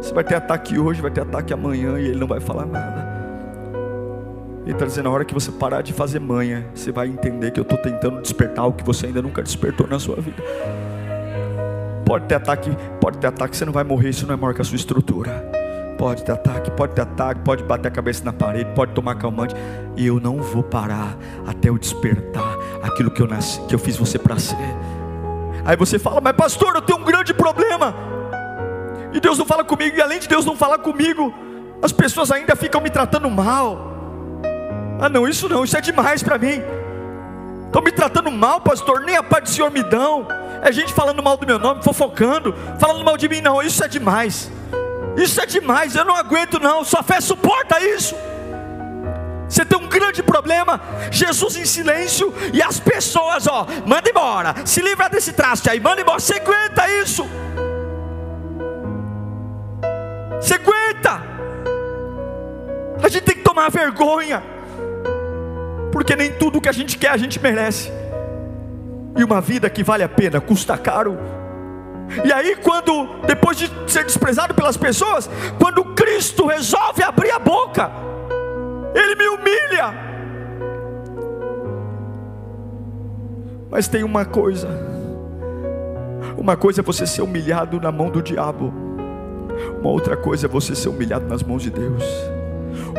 Você 0.00 0.12
vai 0.12 0.24
ter 0.24 0.34
ataque 0.34 0.78
hoje, 0.78 1.00
vai 1.00 1.10
ter 1.10 1.22
ataque 1.22 1.52
amanhã 1.52 1.98
e 1.98 2.06
Ele 2.06 2.18
não 2.18 2.26
vai 2.26 2.40
falar 2.40 2.66
nada. 2.66 3.16
Ele 4.64 4.72
está 4.72 4.84
dizendo: 4.84 5.04
na 5.04 5.10
hora 5.10 5.24
que 5.24 5.34
você 5.34 5.52
parar 5.52 5.82
de 5.82 5.92
fazer 5.92 6.18
manha, 6.18 6.66
você 6.74 6.90
vai 6.90 7.08
entender 7.08 7.50
que 7.52 7.60
eu 7.60 7.62
estou 7.62 7.78
tentando 7.78 8.20
despertar 8.20 8.66
o 8.66 8.72
que 8.72 8.84
você 8.84 9.06
ainda 9.06 9.22
nunca 9.22 9.42
despertou 9.42 9.86
na 9.86 9.98
sua 9.98 10.16
vida. 10.16 10.42
Pode 12.04 12.26
ter 12.26 12.36
ataque, 12.36 12.70
pode 13.00 13.18
ter 13.18 13.26
ataque, 13.26 13.56
você 13.56 13.64
não 13.64 13.72
vai 13.72 13.84
morrer, 13.84 14.10
isso 14.10 14.26
não 14.26 14.34
é 14.34 14.36
maior 14.36 14.54
que 14.54 14.60
a 14.60 14.64
sua 14.64 14.76
estrutura. 14.76 15.65
Pode 15.98 16.24
ter 16.24 16.32
ataque, 16.32 16.70
pode 16.70 16.94
ter 16.94 17.02
ataque, 17.02 17.40
pode 17.40 17.62
bater 17.62 17.88
a 17.88 17.90
cabeça 17.90 18.24
na 18.24 18.32
parede, 18.32 18.70
pode 18.74 18.92
tomar 18.92 19.14
calmante. 19.14 19.54
E 19.96 20.06
eu 20.06 20.20
não 20.20 20.42
vou 20.42 20.62
parar 20.62 21.16
até 21.46 21.68
eu 21.68 21.78
despertar 21.78 22.56
aquilo 22.82 23.10
que 23.10 23.22
eu 23.22 23.26
nasci, 23.26 23.60
que 23.62 23.74
eu 23.74 23.78
fiz 23.78 23.96
você 23.96 24.18
para 24.18 24.38
ser. 24.38 24.56
Aí 25.64 25.76
você 25.76 25.98
fala, 25.98 26.20
mas 26.20 26.36
pastor, 26.36 26.76
eu 26.76 26.82
tenho 26.82 26.98
um 26.98 27.04
grande 27.04 27.32
problema. 27.34 27.94
E 29.12 29.20
Deus 29.20 29.38
não 29.38 29.46
fala 29.46 29.64
comigo, 29.64 29.96
e 29.96 30.02
além 30.02 30.18
de 30.18 30.28
Deus 30.28 30.44
não 30.44 30.54
falar 30.54 30.78
comigo, 30.78 31.32
as 31.82 31.92
pessoas 31.92 32.30
ainda 32.30 32.54
ficam 32.54 32.80
me 32.80 32.90
tratando 32.90 33.30
mal. 33.30 33.96
Ah, 35.00 35.08
não, 35.08 35.26
isso 35.26 35.48
não, 35.48 35.64
isso 35.64 35.76
é 35.76 35.80
demais 35.80 36.22
para 36.22 36.38
mim. 36.38 36.62
Estão 37.66 37.82
me 37.82 37.90
tratando 37.90 38.30
mal, 38.30 38.60
pastor, 38.60 39.00
nem 39.00 39.16
a 39.16 39.22
paz 39.22 39.44
do 39.44 39.48
Senhor 39.50 39.70
me 39.70 39.82
dão. 39.82 40.26
É 40.62 40.70
gente 40.70 40.92
falando 40.92 41.22
mal 41.22 41.36
do 41.36 41.46
meu 41.46 41.58
nome, 41.58 41.82
fofocando, 41.82 42.54
falando 42.78 43.04
mal 43.04 43.16
de 43.16 43.28
mim, 43.28 43.40
não, 43.40 43.62
isso 43.62 43.82
é 43.84 43.88
demais. 43.88 44.50
Isso 45.16 45.40
é 45.40 45.46
demais, 45.46 45.94
eu 45.94 46.04
não 46.04 46.14
aguento 46.14 46.60
não. 46.60 46.84
Sua 46.84 47.02
fé 47.02 47.20
suporta 47.20 47.80
isso. 47.80 48.14
Você 49.48 49.64
tem 49.64 49.78
um 49.78 49.88
grande 49.88 50.22
problema, 50.22 50.80
Jesus 51.10 51.56
em 51.56 51.64
silêncio 51.64 52.34
e 52.52 52.60
as 52.60 52.80
pessoas, 52.80 53.46
ó, 53.46 53.66
manda 53.86 54.10
embora, 54.10 54.54
se 54.64 54.82
livra 54.82 55.08
desse 55.08 55.32
traste 55.32 55.70
aí, 55.70 55.78
manda 55.78 56.00
embora. 56.00 56.18
Você 56.18 56.34
aguenta 56.34 56.88
isso? 57.00 57.24
Você 60.40 60.54
aguenta? 60.54 61.22
A 63.02 63.08
gente 63.08 63.22
tem 63.22 63.36
que 63.36 63.42
tomar 63.42 63.70
vergonha, 63.70 64.42
porque 65.92 66.16
nem 66.16 66.32
tudo 66.32 66.60
que 66.60 66.68
a 66.68 66.72
gente 66.72 66.98
quer 66.98 67.10
a 67.10 67.16
gente 67.16 67.40
merece. 67.40 67.92
E 69.16 69.24
uma 69.24 69.40
vida 69.40 69.70
que 69.70 69.82
vale 69.82 70.02
a 70.02 70.08
pena 70.08 70.40
custa 70.40 70.76
caro. 70.76 71.18
E 72.24 72.32
aí, 72.32 72.56
quando, 72.56 73.20
depois 73.26 73.56
de 73.56 73.70
ser 73.86 74.04
desprezado 74.04 74.54
pelas 74.54 74.76
pessoas, 74.76 75.28
quando 75.58 75.84
Cristo 75.94 76.46
resolve 76.46 77.02
abrir 77.02 77.30
a 77.30 77.38
boca, 77.38 77.90
Ele 78.94 79.14
me 79.16 79.28
humilha. 79.28 79.94
Mas 83.70 83.88
tem 83.88 84.04
uma 84.04 84.24
coisa: 84.24 84.68
uma 86.36 86.56
coisa 86.56 86.80
é 86.80 86.84
você 86.84 87.06
ser 87.06 87.22
humilhado 87.22 87.80
na 87.80 87.90
mão 87.90 88.10
do 88.10 88.22
diabo, 88.22 88.72
uma 89.80 89.90
outra 89.90 90.16
coisa 90.16 90.46
é 90.46 90.48
você 90.48 90.74
ser 90.74 90.88
humilhado 90.88 91.26
nas 91.26 91.42
mãos 91.42 91.62
de 91.62 91.70
Deus. 91.70 92.04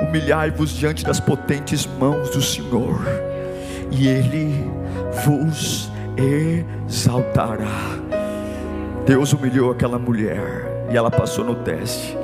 Humilhai-vos 0.01 0.71
diante 0.71 1.03
das 1.03 1.19
potentes 1.19 1.85
mãos 1.85 2.29
do 2.29 2.41
Senhor, 2.41 2.99
e 3.89 4.07
Ele 4.07 4.69
vos 5.25 5.89
exaltará. 6.17 7.96
Deus 9.07 9.31
humilhou 9.31 9.71
aquela 9.71 9.97
mulher 9.97 10.85
e 10.91 10.97
ela 10.97 11.09
passou 11.09 11.45
no 11.45 11.55
teste. 11.55 12.17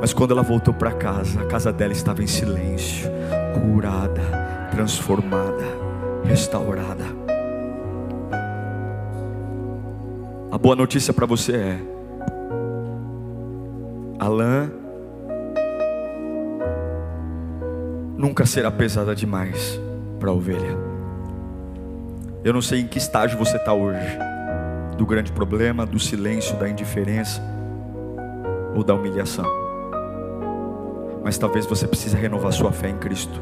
Mas 0.00 0.12
quando 0.12 0.30
ela 0.30 0.44
voltou 0.44 0.72
para 0.72 0.92
casa, 0.92 1.40
a 1.40 1.44
casa 1.44 1.72
dela 1.72 1.92
estava 1.92 2.22
em 2.22 2.26
silêncio, 2.28 3.10
curada, 3.52 4.22
transformada, 4.70 5.64
restaurada. 6.22 7.04
A 10.52 10.56
boa 10.56 10.76
notícia 10.76 11.12
para 11.12 11.26
você 11.26 11.56
é: 11.56 11.80
a 14.16 14.28
lã 14.28 14.70
nunca 18.16 18.46
será 18.46 18.70
pesada 18.70 19.16
demais 19.16 19.80
para 20.20 20.30
a 20.30 20.32
ovelha. 20.32 20.78
Eu 22.44 22.52
não 22.52 22.62
sei 22.62 22.82
em 22.82 22.86
que 22.86 22.98
estágio 22.98 23.36
você 23.36 23.56
está 23.56 23.72
hoje, 23.72 24.16
do 25.00 25.06
grande 25.06 25.32
problema, 25.32 25.86
do 25.86 25.98
silêncio, 25.98 26.56
da 26.58 26.68
indiferença 26.68 27.42
ou 28.76 28.84
da 28.84 28.94
humilhação 28.94 29.60
mas 31.22 31.36
talvez 31.38 31.66
você 31.66 31.86
precise 31.86 32.16
renovar 32.16 32.52
sua 32.52 32.72
fé 32.72 32.88
em 32.88 32.96
Cristo 32.98 33.40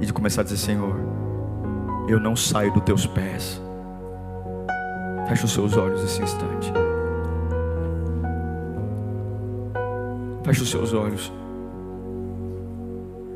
e 0.00 0.06
de 0.06 0.12
começar 0.12 0.42
a 0.42 0.44
dizer: 0.44 0.56
Senhor, 0.56 0.94
eu 2.08 2.20
não 2.20 2.36
saio 2.36 2.72
dos 2.72 2.82
teus 2.82 3.06
pés. 3.06 3.60
Feche 5.28 5.44
os 5.44 5.52
seus 5.52 5.76
olhos 5.76 6.02
esse 6.04 6.22
instante. 6.22 6.72
Feche 10.44 10.62
os 10.62 10.70
seus 10.70 10.92
olhos. 10.92 11.32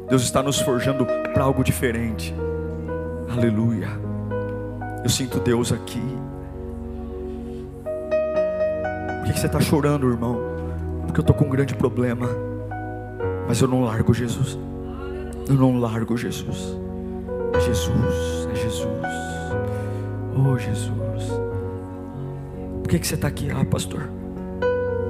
Deus 0.09 0.23
está 0.23 0.43
nos 0.43 0.61
forjando 0.61 1.07
para 1.33 1.43
algo 1.45 1.65
diferente. 1.65 2.35
Aleluia. 3.31 3.89
Eu 5.03 5.09
sinto 5.09 5.41
Deus 5.41 5.73
aqui. 5.73 6.03
Que 9.33 9.41
você 9.41 9.47
está 9.47 9.61
chorando, 9.61 10.09
irmão? 10.09 10.41
Porque 11.07 11.21
eu 11.21 11.23
estou 11.23 11.35
com 11.35 11.45
um 11.45 11.51
grande 11.51 11.75
problema. 11.75 12.29
Mas 13.47 13.61
eu 13.61 13.69
não 13.69 13.83
largo 13.83 14.13
Jesus. 14.13 14.59
Eu 15.49 15.55
não 15.55 15.79
largo 15.79 16.17
Jesus. 16.17 16.77
É 17.55 17.61
Jesus, 17.61 18.49
é 18.53 18.55
Jesus. 18.55 18.87
Oh 20.37 20.59
Jesus. 20.59 20.93
Por 22.83 22.89
que, 22.91 22.99
que 22.99 23.07
você 23.07 23.15
está 23.15 23.29
aqui? 23.29 23.51
Ah, 23.51 23.65
pastor. 23.65 24.09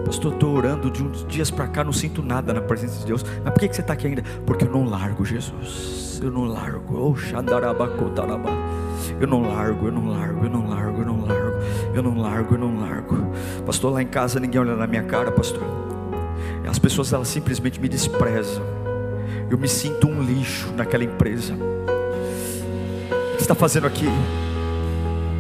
Pastor, 0.05 0.33
estou 0.33 0.57
orando 0.57 0.91
de 0.91 1.03
uns 1.03 1.27
dias 1.27 1.51
para 1.51 1.67
cá, 1.69 1.85
não 1.85 1.93
sinto 1.93 2.23
nada 2.23 2.55
na 2.55 2.61
presença 2.61 3.01
de 3.01 3.07
Deus. 3.07 3.25
Mas 3.45 3.53
por 3.53 3.61
que, 3.61 3.69
que 3.69 3.75
você 3.75 3.83
está 3.83 3.93
aqui 3.93 4.07
ainda? 4.07 4.23
Porque 4.47 4.65
eu 4.65 4.71
não 4.71 4.85
largo 4.85 5.25
Jesus. 5.25 6.21
Eu 6.23 6.31
não 6.31 6.45
largo. 6.45 6.97
Oh, 6.97 7.15
eu 9.21 9.27
não 9.27 9.43
largo, 9.43 9.87
eu 9.87 9.93
não 9.93 10.09
largo, 10.09 10.45
eu 10.45 10.51
não 10.51 10.69
largo, 10.69 11.01
eu 11.01 11.07
não 11.07 11.17
largo, 11.17 11.18
eu 11.99 12.03
não 12.03 12.19
largo, 12.19 12.55
eu 12.55 12.59
não 12.59 12.81
largo. 12.81 13.33
Pastor, 13.67 13.93
lá 13.93 14.03
em 14.03 14.07
casa 14.07 14.39
ninguém 14.41 14.61
olha 14.61 14.77
na 14.77 14.87
minha 14.87 15.03
cara, 15.03 15.31
pastor. 15.31 15.63
As 16.69 16.79
pessoas 16.79 17.13
elas 17.13 17.29
simplesmente 17.29 17.81
me 17.81 17.89
desprezam. 17.89 18.63
Eu 19.51 19.59
me 19.59 19.69
sinto 19.69 20.07
um 20.07 20.23
lixo 20.23 20.73
naquela 20.77 21.03
empresa. 21.03 21.55
O 21.55 23.37
que 23.37 23.43
está 23.43 23.55
fazendo 23.55 23.87
aqui? 23.87 24.07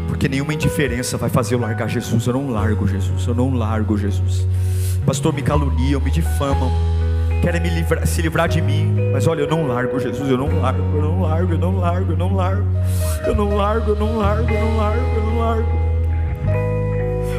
Porque 0.08 0.28
nenhuma 0.28 0.54
indiferença 0.54 1.16
vai 1.16 1.28
fazer 1.28 1.54
eu 1.54 1.60
largar 1.60 1.88
Jesus. 1.88 2.26
Eu 2.26 2.32
não 2.32 2.50
largo 2.50 2.88
Jesus. 2.88 3.26
Eu 3.26 3.34
não 3.34 3.54
largo 3.54 3.96
Jesus. 3.96 4.46
Pastor, 5.04 5.32
me 5.32 5.42
caluniam, 5.42 6.00
me 6.00 6.10
difamam. 6.10 6.72
Querem 7.42 7.60
me 7.60 7.68
livrar, 7.68 8.06
se 8.06 8.20
livrar 8.22 8.48
de 8.48 8.60
mim. 8.60 9.10
Mas 9.12 9.26
olha, 9.26 9.42
eu 9.42 9.48
não 9.48 9.66
largo 9.66 9.98
Jesus. 10.00 10.28
Eu 10.28 10.38
não 10.38 10.60
largo, 10.60 10.96
eu 10.96 11.02
não 11.02 11.20
largo, 11.20 11.52
eu 11.52 11.58
não 11.58 11.76
largo, 11.76 12.12
eu 12.12 12.16
não 12.16 12.34
largo. 12.34 12.64
Eu 13.26 13.34
não 13.34 13.54
largo, 13.54 13.90
eu 13.90 13.96
não 13.96 14.18
largo, 14.18 14.50
eu 14.50 14.60
não 14.60 14.76
largo, 14.76 15.02
eu 15.02 15.22
não 15.22 15.38
largo. 15.38 15.87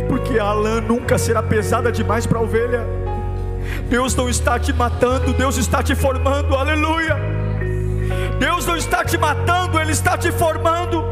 Porque 0.10 0.38
a 0.38 0.51
lã 0.51 0.82
nunca 0.82 1.18
será 1.18 1.41
pesada 1.41 1.91
demais 1.91 2.26
para 2.26 2.39
a 2.39 2.41
ovelha. 2.41 2.84
Deus 3.88 4.16
não 4.16 4.28
está 4.28 4.60
te 4.60 4.74
matando, 4.74 5.34
Deus 5.34 5.57
está 5.57 5.82
te 5.82 5.95
formando, 5.95 6.55
aleluia. 6.55 7.16
Deus 8.39 8.66
não 8.66 8.76
está 8.76 9.05
te 9.05 9.18
matando, 9.18 9.80
Ele 9.80 9.91
está 9.91 10.18
te 10.18 10.32
formando, 10.32 11.03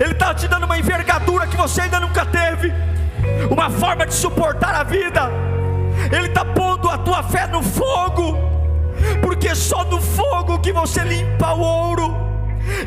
Ele 0.00 0.12
está 0.12 0.34
te 0.34 0.48
dando 0.48 0.64
uma 0.64 0.78
envergadura 0.78 1.46
que 1.46 1.56
você 1.56 1.82
ainda 1.82 2.00
nunca 2.00 2.24
teve, 2.26 2.72
uma 3.50 3.70
forma 3.70 4.06
de 4.06 4.14
suportar 4.14 4.74
a 4.74 4.82
vida, 4.82 5.30
Ele 6.10 6.26
está 6.26 6.44
pondo 6.44 6.88
a 6.88 6.98
tua 6.98 7.22
fé 7.22 7.46
no 7.46 7.62
fogo, 7.62 8.38
porque 9.22 9.54
só 9.54 9.84
no 9.84 10.00
fogo 10.00 10.58
que 10.58 10.72
você 10.72 11.02
limpa 11.04 11.52
o 11.52 11.60
ouro. 11.60 12.26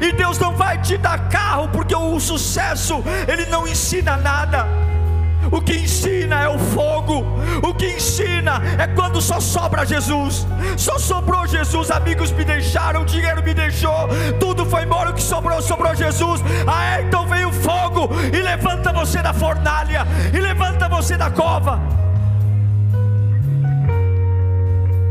E 0.02 0.12
Deus 0.12 0.38
não 0.38 0.56
vai 0.56 0.78
te 0.82 0.98
dar 0.98 1.30
carro, 1.30 1.70
porque 1.70 1.96
o 1.96 2.20
sucesso 2.20 3.02
Ele 3.28 3.46
não 3.46 3.68
ensina 3.68 4.18
nada. 4.18 4.68
O 5.52 5.62
que 5.62 5.74
ensina 5.74 6.44
é 6.44 6.50
o 6.50 6.60
fogo. 6.60 7.26
O 7.64 7.74
que 7.74 7.88
ensina 7.88 8.62
é 8.78 8.88
quando 8.88 9.22
só 9.22 9.40
sobra 9.40 9.86
Jesus. 9.86 10.46
Só 10.78 10.98
sobrou 10.98 11.48
Jesus. 11.48 11.92
Amigos 11.92 12.32
me 12.32 12.44
deixaram, 12.44 13.06
dinheiro 13.06 13.44
me 13.44 13.54
deixou. 13.54 14.08
Tudo 14.40 14.66
foi 14.66 14.84
embora. 14.84 15.10
O 15.10 15.14
que 15.14 15.22
sobrou, 15.22 15.62
sobrou 15.62 15.96
Jesus. 15.96 16.42
Ah, 16.68 17.02
então 17.02 17.28
vem 17.28 17.46
o 17.46 17.52
fogo 17.52 18.10
e 18.34 18.42
levanta 18.42 18.92
você 18.94 19.22
da 19.22 19.34
fornalha. 19.34 20.06
E 20.34 20.40
levanta 20.40 20.88
você 20.88 21.18
da 21.18 21.30
cova. 21.30 21.80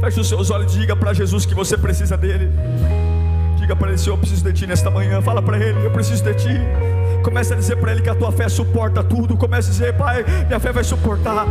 Feche 0.01 0.21
os 0.21 0.29
seus 0.29 0.51
olhos 0.51 0.75
e 0.75 0.79
diga 0.79 0.95
para 0.95 1.13
Jesus 1.13 1.45
que 1.45 1.55
você 1.55 1.77
precisa 1.77 2.17
dele. 2.17 2.51
Diga 3.59 3.75
para 3.75 3.89
ele: 3.89 3.99
Senhor, 3.99 4.15
eu 4.15 4.19
preciso 4.19 4.45
de 4.45 4.53
ti 4.53 4.67
nesta 4.67 4.91
manhã. 4.91 5.21
Fala 5.21 5.43
para 5.43 5.59
ele: 5.59 5.85
Eu 5.85 5.91
preciso 5.91 6.23
de 6.23 6.35
ti. 6.35 6.61
Comece 7.23 7.53
a 7.53 7.57
dizer 7.57 7.77
para 7.77 7.93
Ele 7.93 8.03
que 8.03 8.11
a 8.11 8.15
tua 8.15 8.33
fé 8.33 8.49
suporta 8.49 9.03
tudo. 9.03 9.37
Comece 9.37 9.69
a 9.69 9.73
dizer, 9.73 9.97
Pai, 9.97 10.25
minha 10.47 10.61
fé 10.61 10.73
vai 10.73 10.85
suportar. 10.85 11.47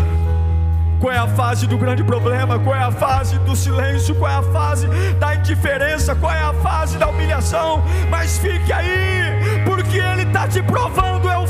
Qual 1.00 1.14
é 1.14 1.18
a 1.18 1.28
fase 1.28 1.68
do 1.68 1.78
grande 1.78 2.04
problema? 2.04 2.58
Qual 2.60 2.76
é 2.76 2.84
a 2.84 2.92
fase 2.92 3.38
do 3.40 3.56
silêncio? 3.56 4.16
Qual 4.16 4.32
é 4.32 4.36
a 4.36 4.44
fase 4.44 4.88
da 5.20 5.36
indiferença? 5.36 6.16
Qual 6.16 6.32
é 6.32 6.42
a 6.42 6.54
fase 6.56 6.98
da 6.98 7.08
humilhação? 7.08 7.84
Mas 8.10 8.38
fique 8.40 8.74
aí, 8.74 9.64
porque 9.64 9.98
Ele 9.98 10.24
está 10.24 10.48
te 10.48 10.62
provando. 10.64 11.30
É 11.30 11.38
o 11.38 11.47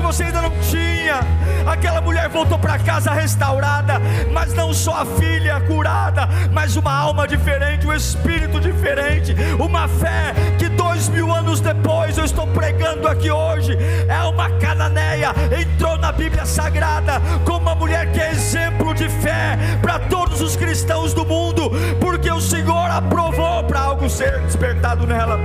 que 0.00 0.06
você 0.06 0.24
ainda 0.24 0.42
não 0.42 0.50
tinha. 0.62 1.20
Aquela 1.66 2.00
mulher 2.00 2.28
voltou 2.28 2.58
para 2.58 2.78
casa 2.78 3.12
restaurada, 3.12 4.00
mas 4.32 4.54
não 4.54 4.72
só 4.72 5.02
a 5.02 5.06
filha 5.06 5.60
curada, 5.60 6.28
mas 6.50 6.76
uma 6.76 6.92
alma 6.92 7.28
diferente, 7.28 7.86
um 7.86 7.92
espírito 7.92 8.58
diferente, 8.58 9.34
uma 9.58 9.86
fé 9.86 10.34
que 10.58 10.68
dois 10.70 11.08
mil 11.08 11.32
anos 11.32 11.60
depois 11.60 12.16
eu 12.16 12.24
estou 12.24 12.46
pregando 12.46 13.06
aqui 13.06 13.30
hoje. 13.30 13.76
É 14.08 14.22
uma 14.24 14.48
cananeia, 14.58 15.34
entrou 15.60 15.98
na 15.98 16.12
Bíblia 16.12 16.46
Sagrada 16.46 17.20
como 17.44 17.60
uma 17.60 17.74
mulher 17.74 18.10
que 18.10 18.20
é 18.20 18.30
exemplo 18.30 18.94
de 18.94 19.08
fé 19.08 19.58
para 19.82 19.98
todos 19.98 20.40
os 20.40 20.56
cristãos 20.56 21.12
do 21.12 21.26
mundo, 21.26 21.70
porque 22.00 22.30
o 22.30 22.40
Senhor 22.40 22.90
aprovou 22.90 23.62
para 23.64 23.80
algo 23.80 24.08
ser 24.08 24.40
despertado 24.40 25.06
nela. 25.06 25.38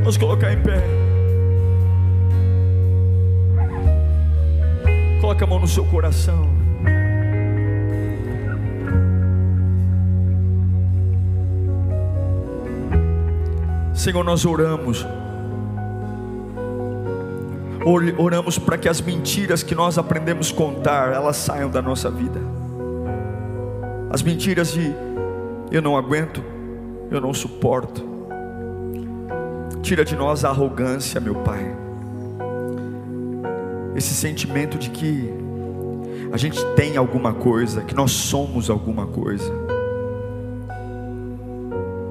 Vamos 0.00 0.18
colocar 0.18 0.52
em 0.52 0.60
pé. 0.60 1.01
Coloque 5.22 5.44
a 5.44 5.46
mão 5.46 5.60
no 5.60 5.68
seu 5.68 5.84
coração. 5.84 6.48
Senhor, 13.94 14.24
nós 14.24 14.44
oramos. 14.44 15.06
Oramos 18.18 18.58
para 18.58 18.76
que 18.76 18.88
as 18.88 19.00
mentiras 19.00 19.62
que 19.62 19.76
nós 19.76 19.96
aprendemos 19.96 20.50
contar, 20.50 21.12
elas 21.12 21.36
saiam 21.36 21.70
da 21.70 21.80
nossa 21.80 22.10
vida. 22.10 22.40
As 24.10 24.22
mentiras 24.22 24.72
de 24.72 24.92
eu 25.70 25.80
não 25.80 25.96
aguento, 25.96 26.42
eu 27.12 27.20
não 27.20 27.32
suporto. 27.32 28.02
Tira 29.82 30.04
de 30.04 30.16
nós 30.16 30.44
a 30.44 30.48
arrogância, 30.48 31.20
meu 31.20 31.36
Pai 31.36 31.91
esse 33.94 34.14
sentimento 34.14 34.78
de 34.78 34.90
que 34.90 35.32
a 36.32 36.36
gente 36.36 36.64
tem 36.74 36.96
alguma 36.96 37.34
coisa, 37.34 37.82
que 37.82 37.94
nós 37.94 38.10
somos 38.10 38.70
alguma 38.70 39.06
coisa, 39.06 39.52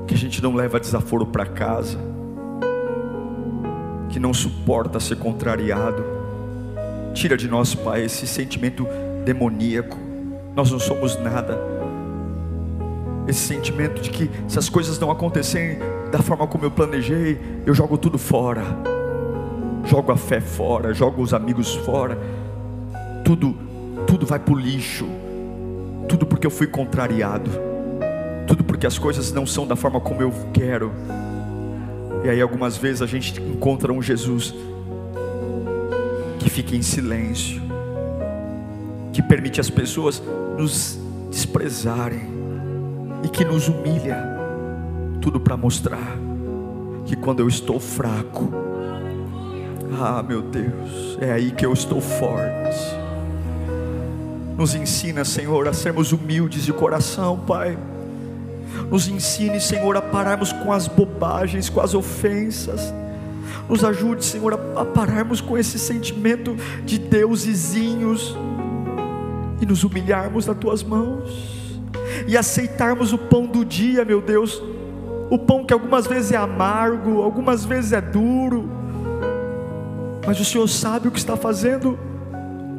que 0.05 0.13
a 0.13 0.17
gente 0.17 0.43
não 0.43 0.53
leva 0.53 0.79
desaforo 0.79 1.25
para 1.25 1.45
casa, 1.45 1.97
que 4.09 4.19
não 4.19 4.33
suporta 4.33 4.99
ser 4.99 5.17
contrariado. 5.17 6.03
Tira 7.13 7.35
de 7.35 7.47
nós, 7.47 7.73
Pai, 7.73 8.03
esse 8.03 8.27
sentimento 8.27 8.87
demoníaco. 9.25 9.97
Nós 10.55 10.71
não 10.71 10.79
somos 10.79 11.17
nada. 11.19 11.57
Esse 13.27 13.39
sentimento 13.39 14.01
de 14.01 14.09
que 14.09 14.29
se 14.47 14.59
as 14.59 14.69
coisas 14.69 14.99
não 14.99 15.09
acontecerem 15.09 15.79
da 16.11 16.19
forma 16.19 16.45
como 16.45 16.65
eu 16.65 16.71
planejei, 16.71 17.39
eu 17.65 17.73
jogo 17.73 17.97
tudo 17.97 18.17
fora 18.17 18.90
jogo 19.85 20.11
a 20.11 20.17
fé 20.17 20.39
fora, 20.39 20.93
jogo 20.93 21.21
os 21.21 21.33
amigos 21.33 21.75
fora, 21.75 22.17
tudo, 23.23 23.55
tudo 24.07 24.25
vai 24.25 24.39
para 24.39 24.53
o 24.53 24.57
lixo, 24.57 25.07
tudo 26.07 26.25
porque 26.25 26.45
eu 26.45 26.51
fui 26.51 26.67
contrariado, 26.67 27.49
tudo 28.47 28.63
porque 28.63 28.85
as 28.85 28.97
coisas 28.97 29.31
não 29.31 29.45
são 29.45 29.65
da 29.65 29.75
forma 29.75 29.99
como 29.99 30.21
eu 30.21 30.33
quero. 30.53 30.91
E 32.23 32.29
aí 32.29 32.41
algumas 32.41 32.77
vezes 32.77 33.01
a 33.01 33.07
gente 33.07 33.41
encontra 33.41 33.91
um 33.91 34.01
Jesus 34.01 34.53
que 36.39 36.49
fica 36.49 36.75
em 36.75 36.81
silêncio, 36.81 37.61
que 39.13 39.21
permite 39.21 39.59
as 39.59 39.69
pessoas 39.69 40.21
nos 40.57 40.99
desprezarem 41.29 42.29
e 43.23 43.29
que 43.29 43.45
nos 43.45 43.67
humilha, 43.67 44.17
tudo 45.21 45.39
para 45.39 45.55
mostrar 45.55 46.17
que 47.05 47.15
quando 47.15 47.39
eu 47.39 47.47
estou 47.47 47.79
fraco, 47.79 48.51
ah 50.03 50.23
meu 50.23 50.41
Deus, 50.41 51.17
é 51.21 51.31
aí 51.31 51.51
que 51.51 51.65
eu 51.65 51.71
estou 51.73 52.01
forte. 52.01 52.99
Nos 54.57 54.73
ensina, 54.73 55.23
Senhor, 55.23 55.67
a 55.67 55.73
sermos 55.73 56.11
humildes 56.11 56.63
de 56.63 56.73
coração, 56.73 57.37
Pai. 57.37 57.77
Nos 58.89 59.07
ensine, 59.07 59.61
Senhor, 59.61 59.95
a 59.95 60.01
pararmos 60.01 60.51
com 60.51 60.73
as 60.73 60.87
bobagens, 60.87 61.69
com 61.69 61.79
as 61.79 61.93
ofensas. 61.93 62.93
Nos 63.69 63.83
ajude, 63.83 64.25
Senhor, 64.25 64.59
a 64.75 64.85
pararmos 64.85 65.39
com 65.39 65.57
esse 65.57 65.77
sentimento 65.77 66.55
de 66.83 66.97
deusezinhos 66.97 68.35
e 69.61 69.65
nos 69.65 69.83
humilharmos 69.83 70.47
nas 70.47 70.57
tuas 70.57 70.83
mãos 70.83 71.61
e 72.27 72.35
aceitarmos 72.35 73.13
o 73.13 73.17
pão 73.17 73.45
do 73.45 73.63
dia, 73.63 74.03
meu 74.03 74.21
Deus. 74.21 74.61
O 75.29 75.37
pão 75.37 75.63
que 75.63 75.73
algumas 75.73 76.07
vezes 76.07 76.31
é 76.31 76.37
amargo, 76.37 77.21
algumas 77.21 77.63
vezes 77.63 77.93
é 77.93 78.01
duro, 78.01 78.80
mas 80.25 80.39
o 80.39 80.45
Senhor 80.45 80.67
sabe 80.67 81.07
o 81.07 81.11
que 81.11 81.19
está 81.19 81.35
fazendo 81.35 81.97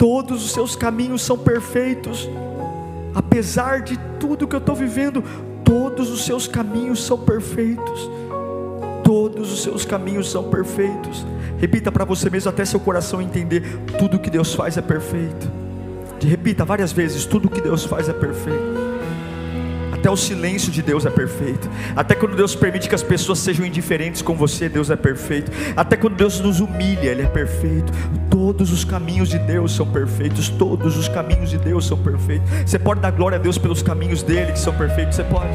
todos 0.02 0.44
os 0.44 0.50
seus 0.50 0.74
caminhos 0.74 1.22
são 1.22 1.38
perfeitos, 1.38 2.28
apesar 3.14 3.82
de 3.82 3.96
tudo 4.18 4.48
que 4.48 4.56
eu 4.56 4.58
estou 4.58 4.74
vivendo, 4.74 5.22
todos 5.64 6.10
os 6.10 6.24
seus 6.24 6.48
caminhos 6.48 7.04
são 7.04 7.18
perfeitos. 7.18 8.10
Todos 9.04 9.52
os 9.52 9.62
seus 9.62 9.84
caminhos 9.84 10.28
são 10.28 10.50
perfeitos. 10.50 11.24
Repita 11.58 11.92
para 11.92 12.04
você 12.04 12.28
mesmo 12.28 12.50
até 12.50 12.64
seu 12.64 12.80
coração 12.80 13.22
entender: 13.22 13.62
tudo 13.96 14.18
que 14.18 14.30
Deus 14.30 14.54
faz 14.54 14.76
é 14.76 14.82
perfeito. 14.82 15.48
Repita 16.20 16.64
várias 16.64 16.90
vezes: 16.90 17.24
tudo 17.24 17.48
que 17.48 17.60
Deus 17.60 17.84
faz 17.84 18.08
é 18.08 18.12
perfeito. 18.12 18.91
Até 20.02 20.10
o 20.10 20.16
silêncio 20.16 20.72
de 20.72 20.82
Deus 20.82 21.06
é 21.06 21.10
perfeito. 21.10 21.70
Até 21.94 22.16
quando 22.16 22.34
Deus 22.34 22.56
permite 22.56 22.88
que 22.88 22.94
as 22.94 23.04
pessoas 23.04 23.38
sejam 23.38 23.64
indiferentes 23.64 24.20
com 24.20 24.34
você, 24.34 24.68
Deus 24.68 24.90
é 24.90 24.96
perfeito. 24.96 25.52
Até 25.76 25.96
quando 25.96 26.16
Deus 26.16 26.40
nos 26.40 26.58
humilha, 26.58 27.08
Ele 27.08 27.22
é 27.22 27.26
perfeito. 27.26 27.92
Todos 28.28 28.72
os 28.72 28.84
caminhos 28.84 29.28
de 29.28 29.38
Deus 29.38 29.70
são 29.70 29.86
perfeitos. 29.86 30.48
Todos 30.48 30.98
os 30.98 31.06
caminhos 31.06 31.50
de 31.50 31.58
Deus 31.58 31.86
são 31.86 31.96
perfeitos. 31.96 32.50
Você 32.66 32.80
pode 32.80 33.00
dar 33.00 33.12
glória 33.12 33.38
a 33.38 33.40
Deus 33.40 33.58
pelos 33.58 33.80
caminhos 33.80 34.24
dele 34.24 34.50
que 34.50 34.58
são 34.58 34.74
perfeitos. 34.74 35.14
Você 35.14 35.22
pode. 35.22 35.52